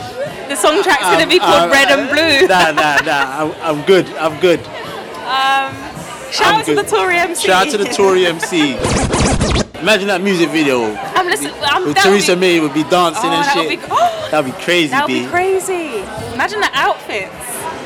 [0.49, 2.47] The song track's going to be called Um, Red and Blue.
[2.47, 4.59] Nah, nah, nah, I'm, I'm good, I'm good.
[5.29, 5.69] Um,
[6.33, 6.89] shout I'm out to the good.
[6.89, 7.47] Tory MC.
[7.47, 8.73] Shout out to the Tory MC.
[9.79, 11.53] Imagine that music video I'm listening.
[11.63, 13.79] I'm, with Theresa be- May would be dancing Oh, and that would shit.
[13.79, 16.01] be, oh, That'd be crazy, That would be crazy.
[16.33, 17.31] Imagine the outfits.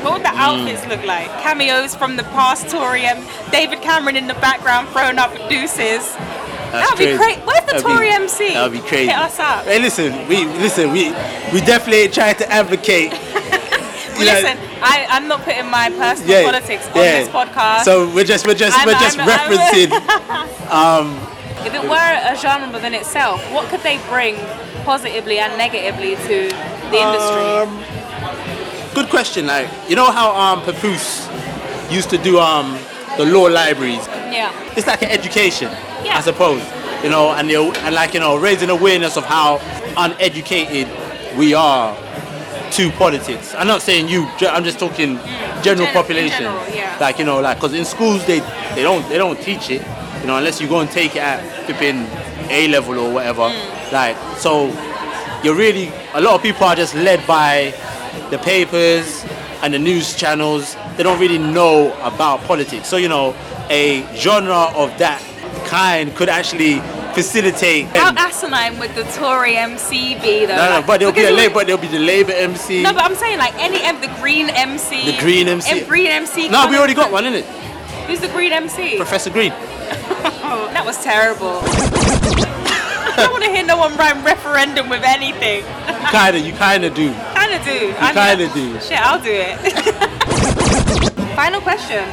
[0.02, 0.41] What would the Mm.
[0.65, 1.28] outfits look like?
[1.43, 3.23] Cameos from the past Tory M.
[3.52, 6.15] David Cameron in the background throwing up deuces.
[6.74, 7.18] That'd be crazy.
[7.18, 7.42] crazy.
[7.42, 8.54] Where's the That'd be- Tory MC?
[8.54, 9.08] That'd be crazy.
[9.08, 9.66] Hit us up.
[9.66, 11.12] Hey, listen, we listen, we
[11.54, 13.12] we definitely try to advocate.
[14.20, 17.20] you know, Listen, I, I'm not putting my personal yeah, politics on yeah.
[17.24, 17.84] this podcast.
[17.84, 19.90] So we're just we're just I'm- we're just I'm- I'm- referencing.
[21.66, 24.36] if it were a genre within itself, what could they bring
[24.84, 26.38] positively and negatively to
[26.92, 27.46] the industry?
[27.64, 27.70] Um,
[28.94, 29.48] good question.
[29.48, 31.28] Like you know how um Papoose
[31.90, 32.78] used to do um
[33.17, 34.06] the law libraries.
[34.32, 34.52] yeah.
[34.76, 35.69] It's like an education,
[36.04, 36.17] Yeah.
[36.17, 36.62] I suppose.
[37.04, 39.60] You know, and and like you know raising awareness of how
[39.97, 40.88] uneducated
[41.38, 41.95] we are
[42.71, 43.54] to politics.
[43.56, 44.26] I'm not saying you.
[44.41, 45.17] I'm just talking
[45.62, 46.43] general Gen- population.
[46.43, 46.97] general, yeah.
[46.99, 48.39] Like you know, like because in schools they
[48.76, 49.82] they don't they don't teach it.
[50.21, 52.08] You know, unless you go and take it at flipping
[52.50, 53.50] A level or whatever.
[53.50, 53.92] Mm.
[53.92, 54.67] Like so,
[55.44, 57.73] you're really a lot of people are just led by
[58.31, 59.25] the papers
[59.62, 60.75] and the news channels.
[60.98, 62.87] They don't really know about politics.
[62.87, 63.35] So you know,
[63.69, 65.21] a genre of that
[65.67, 66.79] kind could actually
[67.13, 67.85] facilitate.
[67.96, 70.56] How asinine would the Tory MC be though?
[70.56, 71.63] no, no, Like, but there'll be a it labor.
[71.63, 72.83] There'll be the Labour MC.
[72.83, 75.12] No, but I'm saying like any M, the Green MC.
[75.12, 75.81] The Green MC.
[75.81, 76.50] M- Green MC.
[76.50, 77.44] No, we already got one, innit?
[78.08, 78.98] Who's the Green MC?
[78.98, 79.52] Professor Green.
[79.54, 81.62] Oh, that was terrible.
[83.15, 85.63] I don't want to hear no one rhyme referendum with anything.
[86.10, 87.13] Kinda, you kinda do.
[87.33, 87.94] kind of do.
[88.00, 88.79] I kind of do.
[88.81, 89.60] Shit, I'll do it.
[91.36, 92.04] Final question.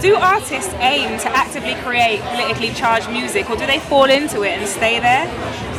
[0.00, 4.58] Do artists aim to actively create politically charged music or do they fall into it
[4.58, 5.26] and stay there?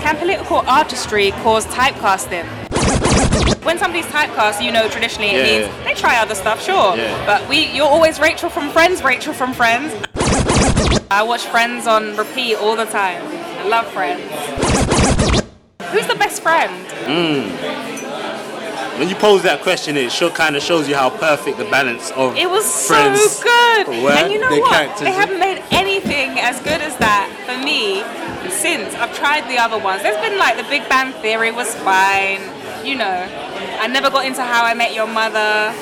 [0.02, 2.46] Can political artistry cause typecasting?
[3.66, 5.84] When somebody's typecast, you know traditionally it Yeah, means yeah.
[5.86, 6.96] they try other stuff, sure.
[6.96, 7.26] Yeah.
[7.26, 9.94] But we you're always Rachel from Friends, Rachel from Friends.
[11.12, 13.24] I watch Friends on repeat all the time.
[13.26, 14.22] I love Friends.
[15.92, 16.74] Who's the best friend?
[17.06, 17.93] Hmm.
[19.00, 22.12] When you pose that question, it sure kind of shows you how perfect the balance
[22.12, 23.88] of It was friends so good.
[23.90, 24.72] And you know what?
[24.72, 28.04] characters They haven't made anything as good as that for me
[28.54, 30.04] since I've tried the other ones.
[30.04, 32.42] There's been like the Big Bang Theory was fine.
[32.86, 33.28] You know,
[33.82, 35.74] I never got into How I Met Your Mother.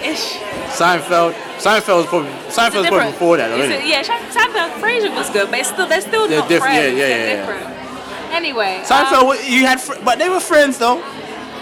[0.00, 0.40] Ish.
[0.72, 1.34] Seinfeld.
[1.60, 3.86] Seinfeld's probably Seinfeld's probably before that, Is isn't it-?
[3.86, 6.98] Yeah, Seinfeld, Frasier was good, but it's still they're still They're not different, yeah, friends.
[6.98, 7.40] yeah, they're yeah, yeah.
[7.44, 8.32] different.
[8.32, 11.02] Anyway, Seinfeld, um, you had, fr- but they were friends though.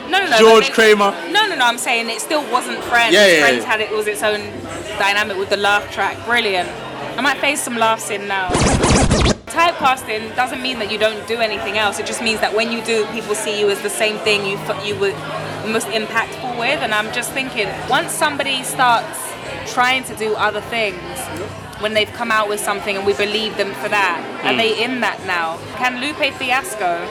[0.08, 0.38] No, no, no.
[0.38, 1.10] George Kramer.
[1.30, 1.64] No, no, no.
[1.64, 3.14] I'm saying it still wasn't Friends.
[3.14, 3.70] Yeah, yeah, Friends yeah.
[3.70, 4.40] had it was its own
[4.98, 6.16] dynamic with the laugh track.
[6.24, 6.68] Brilliant.
[7.16, 8.48] I might face some laughs in now.
[9.48, 11.98] Typecasting doesn't mean that you don't do anything else.
[11.98, 14.56] It just means that when you do, people see you as the same thing you
[14.84, 15.12] you were
[15.66, 16.80] most impactful with.
[16.80, 19.18] And I'm just thinking, once somebody starts
[19.66, 21.18] trying to do other things,
[21.80, 24.58] when they've come out with something and we believe them for that, are hmm.
[24.58, 25.58] they in that now?
[25.76, 27.06] Can Lupe Fiasco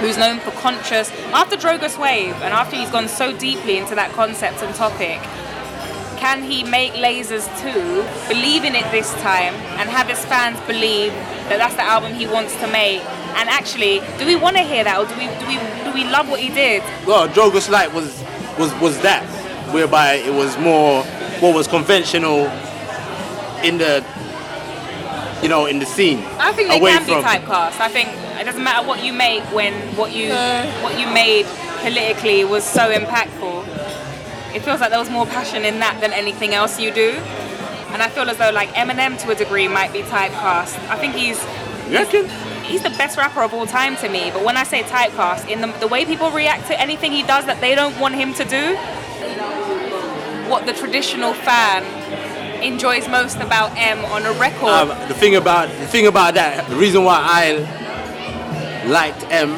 [0.00, 4.10] who's known for conscious after Drogas Wave and after he's gone so deeply into that
[4.12, 5.20] concept and topic.
[6.18, 8.04] Can he make Lasers too?
[8.32, 11.12] believe in it this time, and have his fans believe
[11.50, 13.02] that that's the album he wants to make?
[13.34, 16.04] And actually, do we want to hear that, or do we do we do we
[16.10, 16.80] love what he did?
[17.08, 18.22] Well, Drogas Light was
[18.56, 19.24] was was that,
[19.74, 21.02] whereby it was more
[21.42, 22.46] what was conventional
[23.64, 24.04] in the
[25.42, 26.20] you know in the scene.
[26.38, 27.80] I think they away can be from- typecast.
[27.80, 28.10] I think
[28.42, 30.30] it doesn't matter what you make when what you
[30.82, 31.46] what you made
[31.78, 33.62] politically was so impactful.
[34.52, 37.10] It feels like there was more passion in that than anything else you do.
[37.92, 40.76] And I feel as though like Eminem to a degree might be typecast.
[40.88, 41.38] I think he's
[42.64, 44.32] he's the best rapper of all time to me.
[44.32, 47.46] But when I say typecast, in the, the way people react to anything he does
[47.46, 48.74] that they don't want him to do,
[50.50, 51.84] what the traditional fan
[52.60, 54.68] enjoys most about M on a record.
[54.68, 57.81] Um, the thing about the thing about that, the reason why I
[58.86, 59.50] liked M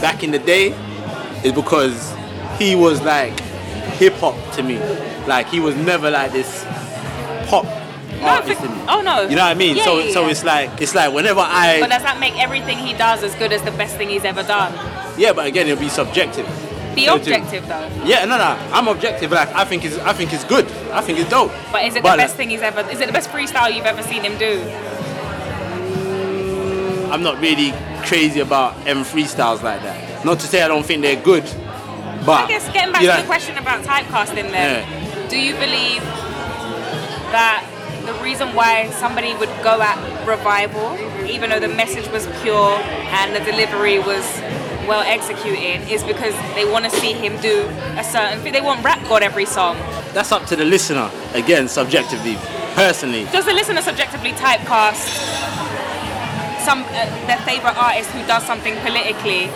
[0.00, 0.68] back in the day
[1.44, 2.14] is because
[2.58, 3.38] he was like
[3.98, 4.78] hip hop to me.
[5.26, 6.64] Like he was never like this
[7.48, 8.82] pop No, artist for- to me.
[8.88, 9.22] oh, no.
[9.22, 9.76] You know what I mean?
[9.76, 10.28] Yeah, so yeah, so yeah.
[10.30, 13.52] it's like it's like whenever I But does that make everything he does as good
[13.52, 14.72] as the best thing he's ever done?
[15.18, 16.46] yeah, but again it'll be subjective.
[16.94, 17.90] Be So objective though.
[18.04, 19.32] Yeah, no, no, I'm objective.
[19.32, 20.66] Like I think it's I think it's good.
[20.92, 21.50] I think it's dope.
[21.72, 22.80] But is it But, the best like, thing he's ever?
[22.88, 24.60] Is it the best freestyle you've ever seen him do?
[27.10, 27.70] I'm not really
[28.06, 30.24] crazy about M freestyles like that.
[30.24, 31.44] Not to say I don't think they're good,
[32.24, 36.02] but I guess getting back to know, the question about typecasting, then, do you believe
[37.32, 37.64] that
[38.06, 39.96] the reason why somebody would go at
[40.26, 40.96] revival,
[41.26, 42.76] even though the message was pure
[43.12, 44.24] and the delivery was
[44.86, 47.66] well executed, is because they want to see him do
[47.98, 48.52] a certain thing?
[48.52, 49.76] They want Rap God every song.
[50.12, 51.10] that's up to the listener.
[51.32, 52.36] Again, subjectively,
[52.74, 53.24] personally.
[53.32, 55.63] Does the listener subjectively typecast
[56.64, 59.46] some uh, their favorite artist who does something politically?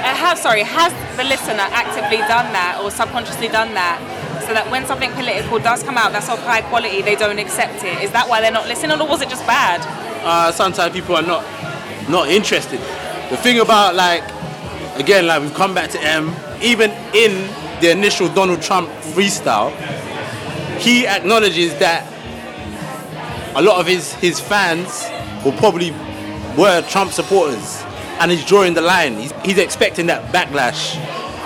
[0.00, 4.00] Uh, how sorry, has the listener actively done that or subconsciously done that?
[4.46, 7.84] So that when something political does come out that's of high quality, they don't accept
[7.84, 8.02] it.
[8.02, 9.80] Is that why they're not listening, or was it just bad?
[10.24, 11.44] Uh, sometimes people are not
[12.08, 12.80] not interested.
[13.28, 14.24] The thing about like,
[14.96, 16.34] again, like we've come back to M.
[16.62, 17.46] Even in
[17.80, 19.70] the initial Donald Trump freestyle,
[20.78, 22.06] he acknowledges that
[23.54, 25.04] a lot of his his fans
[25.50, 25.90] will probably
[26.56, 27.82] were Trump supporters,
[28.20, 29.14] and he's drawing the line.
[29.16, 30.96] He's, he's expecting that backlash.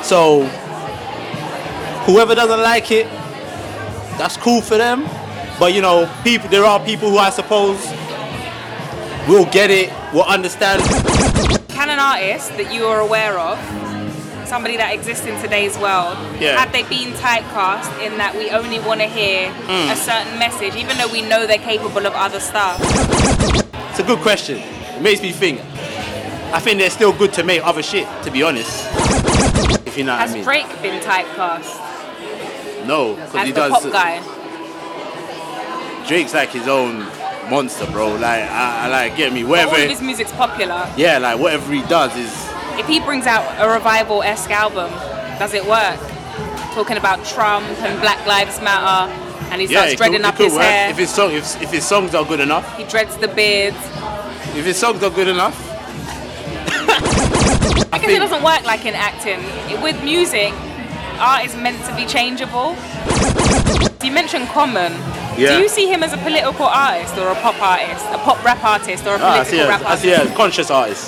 [0.03, 0.45] So
[2.07, 3.07] whoever doesn't like it,
[4.19, 5.05] that's cool for them.
[5.59, 7.79] But you know, people there are people who I suppose
[9.29, 10.83] will get it, will understand.
[11.69, 13.59] Can an artist that you are aware of,
[14.49, 16.59] somebody that exists in today's world, Yeah.
[16.59, 19.93] have they been typecast in that we only want to hear Mm.
[19.93, 22.79] a certain message, even though we know they're capable of other stuff?
[23.93, 24.57] It's a good question.
[24.59, 25.61] It makes me think.
[26.55, 28.87] I think they're still good to make other shit, to be honest.
[29.87, 30.45] If you know what Has I mean.
[30.45, 33.73] Drake been typecast No, because he the does.
[33.73, 34.21] pop guy?
[36.09, 37.01] Drake's like his own
[37.51, 38.09] monster, bro.
[38.15, 39.43] Like, I, I like get me.
[39.43, 39.71] But Whatever.
[39.77, 40.89] all of his music's popular.
[40.97, 42.33] yeah, like whatever he does is.
[42.79, 44.91] If he brings out a revival esque album,
[45.39, 45.99] does it work?
[46.75, 49.13] Talking about Trump and Black Lives Matter,
[49.53, 50.63] and he Yeah, starts it dreading could, up his work.
[50.63, 50.91] hair.
[50.91, 53.75] If his song, if, if his songs are good enough, he dreads the beard.
[54.57, 55.57] if his songs are good enough,
[57.93, 59.41] I guess it doesn't work like in acting.
[59.83, 60.53] With music,
[61.19, 62.75] art is meant to be changeable.
[64.03, 64.93] You mentioned Common.
[65.39, 65.57] Yeah.
[65.57, 68.63] Do you see him as a political artist or a pop artist, a pop rap
[68.65, 70.05] artist or a Ah, political rap artist?
[70.33, 71.05] a conscious artist.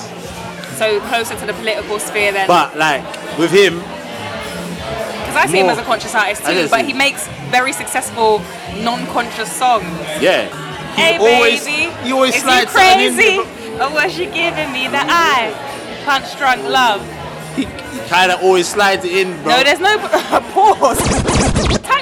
[0.78, 2.47] So closer to the political sphere then.
[2.47, 3.03] But like
[3.38, 3.80] with him,
[5.35, 8.41] Because I see him as a conscious artist too, but he makes very successful
[8.82, 9.85] non-conscious songs.
[10.22, 10.47] yeah.
[10.95, 13.39] He Hey always, baby, he always is he slides something in crazy?
[13.74, 15.51] Or oh, was she giving me the eye?
[16.05, 17.01] Punch drunk love.
[17.01, 17.64] but He,
[18.09, 19.57] kind of always slides in, bro.
[19.57, 19.99] No, there's no
[20.55, 21.01] pause.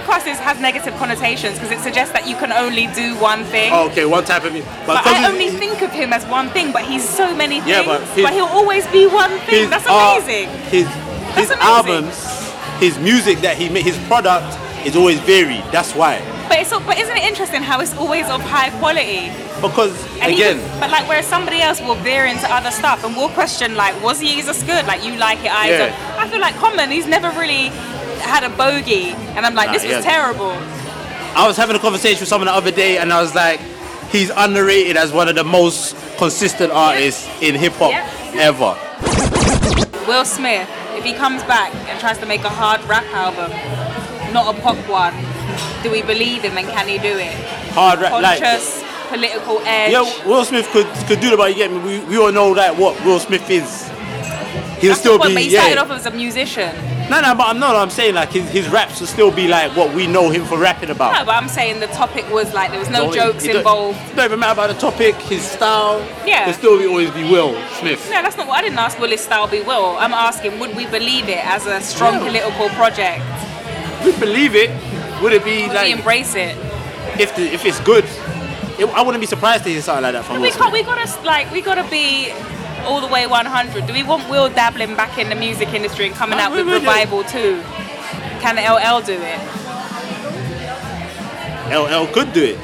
[0.04, 3.72] Crisis has negative connotations because it suggests that you can only do one thing.
[3.72, 4.68] Oh, okay, one type of music.
[4.84, 7.68] But, But I only think of him as one thing, but he's so many things.
[7.70, 9.62] Yeah, but his- he'll always be one thing.
[9.62, 10.48] his That's amazing.
[10.68, 10.86] his
[11.32, 11.56] his amazing.
[11.62, 12.16] albums,
[12.82, 15.62] his music that he made, his product is always varied.
[15.70, 16.18] That's why.
[16.48, 19.30] But it's but isn't it interesting how it's always of high quality?
[19.62, 23.28] Because And again, but like whereas somebody else will veer into other stuff and we'll
[23.30, 24.84] question like, was he just good?
[24.86, 25.78] Like you like it, I Yeah.
[25.78, 26.18] don't.
[26.18, 27.70] I feel like Common, he's never really
[28.18, 30.50] had a bogey, and I'm like, Nah, this was terrible.
[31.34, 33.58] I was having a conversation with someone the other day, and I was like,
[34.10, 38.06] he's underrated as one of the most consistent artists in hip hop Yeah.
[38.50, 38.76] ever.
[40.06, 40.68] Will Smith,
[41.02, 43.50] if he comes back and tries to make a hard rap album,
[44.32, 45.12] not a pop one,
[45.82, 47.34] do we believe him and can he do it?
[47.74, 49.90] Hard rap, like Conscious, political edge.
[49.90, 51.78] yeah, Will Smith could could do it, but you get me.
[51.80, 53.90] We, we all know that what Will Smith is.
[54.80, 55.60] He'll That's still point, be but he yeah.
[55.60, 56.74] started off as a musician.
[57.08, 57.76] No, no, but I'm not.
[57.76, 60.58] I'm saying like his, his raps will still be like what we know him for
[60.58, 61.12] rapping about.
[61.12, 63.98] No, but I'm saying the topic was like there was no jokes it involved.
[64.16, 66.00] Don't even matter about the topic, his style.
[66.26, 66.42] Yeah.
[66.48, 68.04] It'll still be, always be Will Smith.
[68.10, 68.98] No, that's not what I didn't ask.
[68.98, 69.96] Will his style be Will?
[69.98, 72.26] I'm asking, would we believe it as a strong Yeah.
[72.26, 73.22] political project?
[74.04, 74.70] We believe it.
[75.22, 76.56] Would it be Would like we embrace it?
[77.20, 78.04] if the, if it's good?
[78.78, 80.62] It, I wouldn't be surprised to hear something like that from We Will can't.
[80.70, 80.72] Smith.
[80.72, 81.50] We gotta like.
[81.52, 82.32] We gotta be
[82.84, 83.86] all the way 100.
[83.86, 86.80] Do we want Will dabbling back in the music industry and coming out with will
[86.80, 86.86] do.
[86.86, 87.62] revival too?
[88.40, 89.38] Can LL do it?
[91.72, 92.58] LL could do it.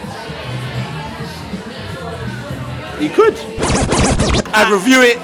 [2.99, 3.35] He could.
[4.55, 4.71] I'd ah.
[4.73, 5.19] review it,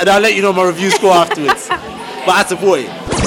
[0.00, 1.68] and I'll let you know my review score afterwards.
[2.26, 3.21] but I support it.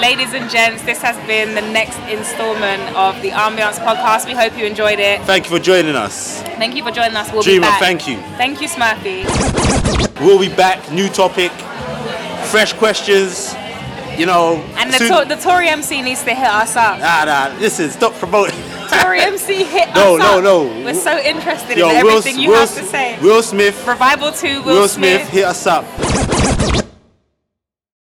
[0.00, 4.26] Ladies and gents, this has been the next installment of the Ambience podcast.
[4.26, 5.20] We hope you enjoyed it.
[5.22, 6.42] Thank you for joining us.
[6.42, 7.30] Thank you for joining us.
[7.32, 7.78] We'll Dreama, be back.
[7.80, 8.16] thank you.
[8.36, 10.20] Thank you, Smurfy.
[10.20, 10.90] We'll be back.
[10.90, 11.52] New topic,
[12.50, 13.54] fresh questions.
[14.18, 14.56] You know.
[14.76, 16.98] And the, soon- to- the Tory MC needs to hit us up.
[16.98, 17.56] Nah, nah.
[17.60, 18.58] Listen, stop promoting.
[18.90, 20.44] Tory MC hit No, us no, up.
[20.44, 20.64] no.
[20.84, 23.18] We're so interested Yo, in Will, everything you Will, have to say.
[23.20, 23.86] Will Smith.
[23.86, 25.84] Revival 2, Will, Will Smith, hit us up.